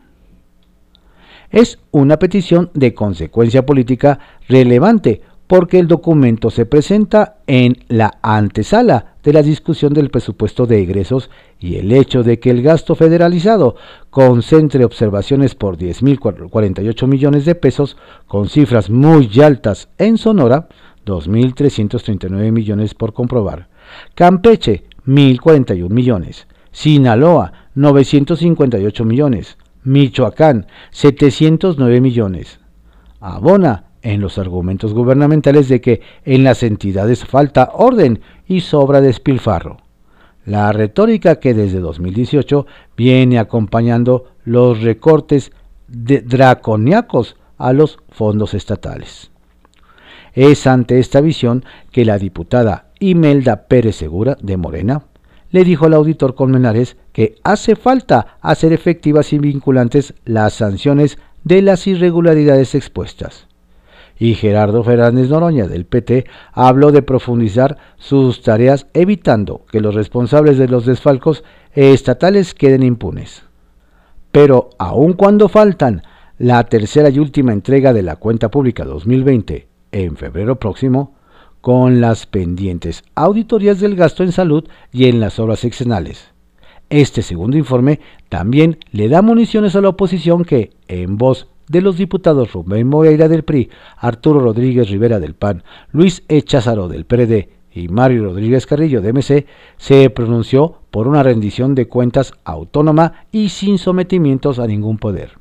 Es 1.50 1.78
una 1.90 2.18
petición 2.18 2.70
de 2.74 2.92
consecuencia 2.92 3.64
política 3.64 4.20
relevante 4.46 5.22
porque 5.46 5.78
el 5.78 5.88
documento 5.88 6.50
se 6.50 6.66
presenta 6.66 7.38
en 7.46 7.78
la 7.88 8.18
antesala 8.22 9.09
de 9.22 9.32
la 9.32 9.42
discusión 9.42 9.92
del 9.92 10.10
presupuesto 10.10 10.66
de 10.66 10.80
egresos 10.80 11.30
y 11.58 11.76
el 11.76 11.92
hecho 11.92 12.22
de 12.22 12.38
que 12.38 12.50
el 12.50 12.62
gasto 12.62 12.94
federalizado 12.94 13.76
concentre 14.10 14.84
observaciones 14.84 15.54
por 15.54 15.76
10.048 15.76 17.06
millones 17.06 17.44
de 17.44 17.54
pesos 17.54 17.96
con 18.26 18.48
cifras 18.48 18.90
muy 18.90 19.30
altas 19.40 19.88
en 19.98 20.18
Sonora, 20.18 20.68
2.339 21.06 22.52
millones 22.52 22.94
por 22.94 23.12
comprobar, 23.12 23.68
Campeche, 24.14 24.84
1.041 25.06 25.88
millones, 25.90 26.46
Sinaloa, 26.70 27.52
958 27.74 29.04
millones, 29.04 29.58
Michoacán, 29.82 30.66
709 30.90 32.00
millones, 32.00 32.60
Abona, 33.20 33.84
en 34.02 34.20
los 34.20 34.38
argumentos 34.38 34.94
gubernamentales 34.94 35.68
de 35.68 35.80
que 35.80 36.00
en 36.24 36.44
las 36.44 36.62
entidades 36.62 37.24
falta 37.24 37.70
orden 37.74 38.20
y 38.50 38.62
sobra 38.62 39.00
despilfarro. 39.00 39.76
La 40.44 40.72
retórica 40.72 41.36
que 41.36 41.54
desde 41.54 41.78
2018 41.78 42.66
viene 42.96 43.38
acompañando 43.38 44.24
los 44.44 44.82
recortes 44.82 45.52
draconiacos 45.86 47.36
a 47.58 47.72
los 47.72 47.98
fondos 48.10 48.54
estatales. 48.54 49.30
Es 50.34 50.66
ante 50.66 50.98
esta 50.98 51.20
visión 51.20 51.64
que 51.92 52.04
la 52.04 52.18
diputada 52.18 52.90
Imelda 52.98 53.68
Pérez 53.68 53.94
Segura 53.94 54.36
de 54.42 54.56
Morena 54.56 55.04
le 55.50 55.62
dijo 55.62 55.86
al 55.86 55.94
auditor 55.94 56.34
Colmenares 56.34 56.96
que 57.12 57.36
hace 57.44 57.76
falta 57.76 58.38
hacer 58.40 58.72
efectivas 58.72 59.32
y 59.32 59.38
vinculantes 59.38 60.14
las 60.24 60.54
sanciones 60.54 61.18
de 61.44 61.62
las 61.62 61.86
irregularidades 61.86 62.74
expuestas 62.74 63.46
y 64.20 64.34
Gerardo 64.34 64.84
Fernández 64.84 65.30
Noroña 65.30 65.66
del 65.66 65.86
PT 65.86 66.26
habló 66.52 66.92
de 66.92 67.00
profundizar 67.00 67.78
sus 67.96 68.42
tareas 68.42 68.86
evitando 68.92 69.64
que 69.72 69.80
los 69.80 69.94
responsables 69.94 70.58
de 70.58 70.68
los 70.68 70.84
desfalcos 70.84 71.42
estatales 71.72 72.54
queden 72.54 72.82
impunes. 72.82 73.44
Pero 74.30 74.70
aun 74.78 75.14
cuando 75.14 75.48
faltan 75.48 76.02
la 76.38 76.62
tercera 76.64 77.08
y 77.08 77.18
última 77.18 77.52
entrega 77.52 77.94
de 77.94 78.02
la 78.02 78.16
cuenta 78.16 78.50
pública 78.50 78.84
2020 78.84 79.66
en 79.92 80.16
febrero 80.16 80.56
próximo, 80.60 81.16
con 81.62 82.00
las 82.00 82.26
pendientes 82.26 83.02
auditorías 83.14 83.80
del 83.80 83.96
gasto 83.96 84.22
en 84.22 84.32
salud 84.32 84.68
y 84.92 85.06
en 85.06 85.18
las 85.20 85.38
obras 85.38 85.64
exenales. 85.64 86.28
Este 86.90 87.22
segundo 87.22 87.56
informe 87.56 88.00
también 88.28 88.78
le 88.92 89.08
da 89.08 89.22
municiones 89.22 89.76
a 89.76 89.80
la 89.80 89.90
oposición 89.90 90.44
que, 90.44 90.72
en 90.88 91.16
voz 91.16 91.48
de 91.70 91.80
los 91.80 91.96
diputados 91.96 92.52
Rubén 92.52 92.86
Moreira 92.88 93.28
del 93.28 93.44
PRI, 93.44 93.70
Arturo 93.96 94.40
Rodríguez 94.40 94.90
Rivera 94.90 95.20
del 95.20 95.34
PAN, 95.34 95.62
Luis 95.92 96.24
E. 96.26 96.42
Cházaro 96.42 96.88
del 96.88 97.04
PRD 97.04 97.48
y 97.72 97.86
Mario 97.86 98.24
Rodríguez 98.24 98.66
Carrillo 98.66 99.00
de 99.00 99.12
MC, 99.12 99.46
se 99.76 100.10
pronunció 100.10 100.80
por 100.90 101.06
una 101.06 101.22
rendición 101.22 101.76
de 101.76 101.86
cuentas 101.86 102.32
autónoma 102.42 103.24
y 103.30 103.50
sin 103.50 103.78
sometimientos 103.78 104.58
a 104.58 104.66
ningún 104.66 104.98
poder. 104.98 105.38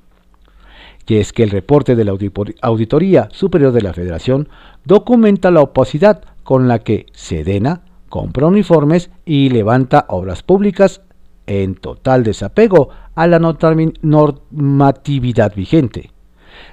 Y 1.07 1.15
es 1.15 1.33
que 1.33 1.41
el 1.41 1.49
reporte 1.49 1.95
de 1.95 2.05
la 2.05 2.15
Auditoría 2.61 3.29
Superior 3.31 3.71
de 3.71 3.81
la 3.81 3.93
Federación 3.93 4.49
documenta 4.85 5.49
la 5.49 5.61
opacidad 5.61 6.21
con 6.43 6.67
la 6.67 6.77
que 6.77 7.07
Sedena 7.11 7.81
compra 8.07 8.45
uniformes 8.45 9.09
y 9.25 9.49
levanta 9.49 10.05
obras 10.09 10.43
públicas 10.43 11.01
en 11.47 11.73
total 11.73 12.23
desapego 12.23 12.89
a 13.15 13.25
la 13.25 13.39
normatividad 13.39 15.55
vigente 15.55 16.11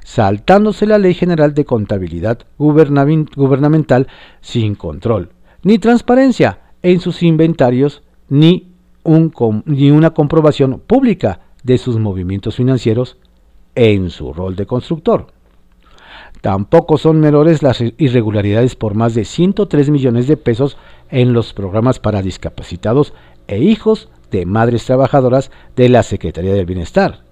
saltándose 0.06 0.86
la 0.86 0.98
Ley 0.98 1.14
General 1.14 1.52
de 1.52 1.64
Contabilidad 1.64 2.38
Gubernamental 2.58 4.06
sin 4.40 4.76
control, 4.76 5.30
ni 5.64 5.80
transparencia 5.80 6.60
en 6.82 7.00
sus 7.00 7.24
inventarios, 7.24 8.04
ni, 8.28 8.68
una 9.02 10.10
comprobación 10.10 10.80
pública 10.86 11.40
de 11.64 11.76
sus 11.76 11.98
movimientos 11.98 12.54
financieros 12.54 13.18
en 13.74 14.10
su 14.10 14.32
rol 14.32 14.54
de 14.54 14.64
constructor. 14.64 15.26
Tampoco 16.40 16.98
son 16.98 17.18
menores 17.18 17.64
las 17.64 17.80
irregularidades 17.80 18.76
por 18.76 18.94
más 18.94 19.12
de 19.16 19.24
103 19.24 19.90
millones 19.90 20.28
de 20.28 20.36
pesos 20.36 20.78
en 21.10 21.32
los 21.32 21.52
programas 21.52 21.98
para 21.98 22.22
discapacitados 22.22 23.12
e 23.48 23.58
hijos 23.58 24.08
de 24.30 24.46
madres 24.46 24.86
trabajadoras 24.86 25.50
de 25.74 25.88
la 25.88 26.04
Secretaría 26.04 26.54
del 26.54 26.66
Bienestar, 26.66 27.25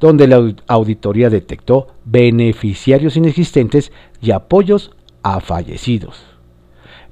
donde 0.00 0.28
la 0.28 0.54
auditoría 0.66 1.30
detectó 1.30 1.88
beneficiarios 2.04 3.16
inexistentes 3.16 3.92
y 4.20 4.30
apoyos 4.30 4.92
a 5.22 5.40
fallecidos. 5.40 6.22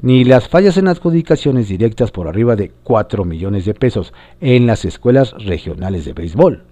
Ni 0.03 0.25
las 0.25 0.49
fallas 0.49 0.77
en 0.77 0.89
adjudicaciones 0.89 1.69
directas 1.69 2.11
por 2.11 2.29
arriba 2.29 2.55
de 2.55 2.71
4 2.85 3.25
millones 3.25 3.65
de 3.65 3.75
pesos 3.75 4.13
en 4.41 4.67
las 4.67 4.85
escuelas 4.85 5.33
regionales 5.33 6.05
de 6.05 6.13
béisbol. 6.13 6.65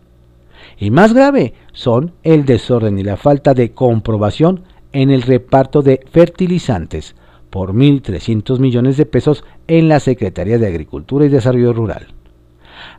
Y 0.79 0.91
más 0.91 1.15
grave 1.15 1.55
son 1.73 2.13
el 2.23 2.45
desorden 2.45 2.99
y 2.99 3.03
la 3.03 3.17
falta 3.17 3.55
de 3.55 3.73
comprobación 3.73 4.65
en 4.93 5.11
el 5.11 5.23
reparto 5.23 5.83
de 5.83 6.01
fertilizantes 6.11 7.17
por 7.51 7.73
1.300 7.73 8.59
millones 8.59 8.97
de 8.97 9.07
pesos 9.07 9.45
en 9.69 9.89
la 9.89 10.01
Secretaría 10.01 10.59
de 10.59 10.67
Agricultura 10.67 11.25
y 11.25 11.29
Desarrollo 11.29 11.73
Rural. 11.73 12.09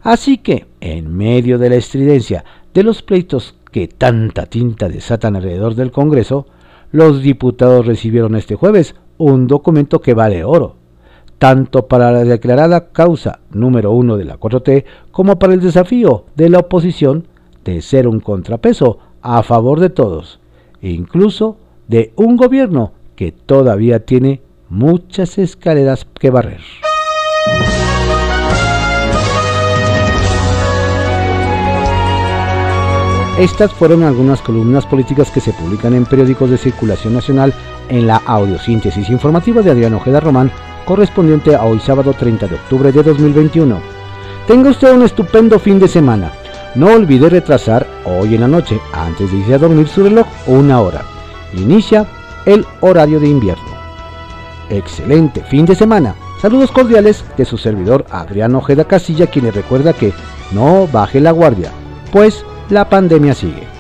Así 0.02 0.38
que, 0.38 0.66
en 0.82 1.16
medio 1.16 1.58
de 1.58 1.70
la 1.70 1.76
estridencia 1.76 2.46
de 2.76 2.84
los 2.84 3.02
pleitos 3.02 3.56
que 3.72 3.88
tanta 3.88 4.46
tinta 4.48 4.90
desatan 4.90 5.38
alrededor 5.38 5.76
del 5.76 5.92
Congreso, 5.92 6.46
los 6.92 7.22
diputados 7.22 7.86
recibieron 7.86 8.36
este 8.36 8.56
jueves 8.56 8.96
un 9.18 9.48
documento 9.48 10.02
que 10.02 10.14
vale 10.14 10.44
oro, 10.44 10.76
tanto 11.40 11.88
para 11.88 12.12
la 12.12 12.26
declarada 12.26 12.90
causa 12.90 13.40
número 13.50 13.92
uno 13.92 14.18
de 14.18 14.26
la 14.26 14.38
4T 14.38 14.84
como 15.12 15.40
para 15.40 15.54
el 15.54 15.62
desafío 15.62 16.26
de 16.36 16.50
la 16.50 16.60
oposición 16.60 17.28
de 17.64 17.82
ser 17.82 18.10
un 18.10 18.20
contrapeso 18.20 19.00
a 19.22 19.42
favor 19.42 19.80
de 19.80 19.90
todos, 19.90 20.42
incluso 20.82 21.58
de 21.88 22.12
un 22.18 22.36
gobierno 22.36 22.92
que 23.16 23.32
todavía 23.32 24.06
tiene 24.06 24.42
muchas 24.68 25.38
escaleras 25.38 26.06
que 26.20 26.30
barrer. 26.30 26.62
Estas 33.38 33.74
fueron 33.74 34.04
algunas 34.04 34.42
columnas 34.42 34.86
políticas 34.86 35.30
que 35.30 35.42
se 35.42 35.52
publican 35.52 35.94
en 35.94 36.06
periódicos 36.06 36.50
de 36.50 36.58
circulación 36.58 37.14
nacional 37.14 37.54
en 37.90 38.08
la 38.08 38.22
audiosíntesis 38.26 39.10
informativa 39.10 39.62
de 39.62 39.72
Adrián 39.72 39.94
Ojeda 39.94 40.22
Román, 40.22 40.50
correspondiente 40.86 41.54
a 41.54 41.66
hoy 41.66 41.82
sábado 41.82 42.14
30 42.14 42.48
de 42.48 42.56
octubre 42.56 42.94
de 42.94 43.04
2021. 43.04 43.78
Tenga 44.48 44.70
usted 44.70 44.94
un 44.94 45.04
estupendo 45.04 45.60
fin 45.60 45.80
de 45.80 45.90
semana. 45.90 46.32
No 46.76 46.94
olvide 46.94 47.30
retrasar 47.30 47.86
hoy 48.06 48.36
en 48.36 48.42
la 48.42 48.48
noche, 48.48 48.80
antes 48.94 49.30
de 49.30 49.38
irse 49.40 49.56
a 49.56 49.58
dormir 49.58 49.90
su 49.90 50.04
reloj, 50.04 50.28
una 50.48 50.80
hora. 50.80 51.02
Inicia 51.58 52.08
el 52.46 52.66
horario 52.80 53.20
de 53.20 53.28
invierno. 53.28 53.76
Excelente 54.70 55.44
fin 55.44 55.66
de 55.66 55.76
semana. 55.76 56.16
Saludos 56.42 56.72
cordiales 56.72 57.26
de 57.36 57.44
su 57.44 57.58
servidor 57.58 58.06
Adrián 58.12 58.56
Ojeda 58.56 58.86
Casilla, 58.86 59.28
quien 59.28 59.44
le 59.44 59.52
recuerda 59.52 59.92
que 59.92 60.14
no 60.54 60.88
baje 60.88 61.20
la 61.20 61.32
guardia, 61.32 61.72
pues 62.14 62.46
la 62.70 62.86
pandemia 62.86 63.34
sigue. 63.34 63.75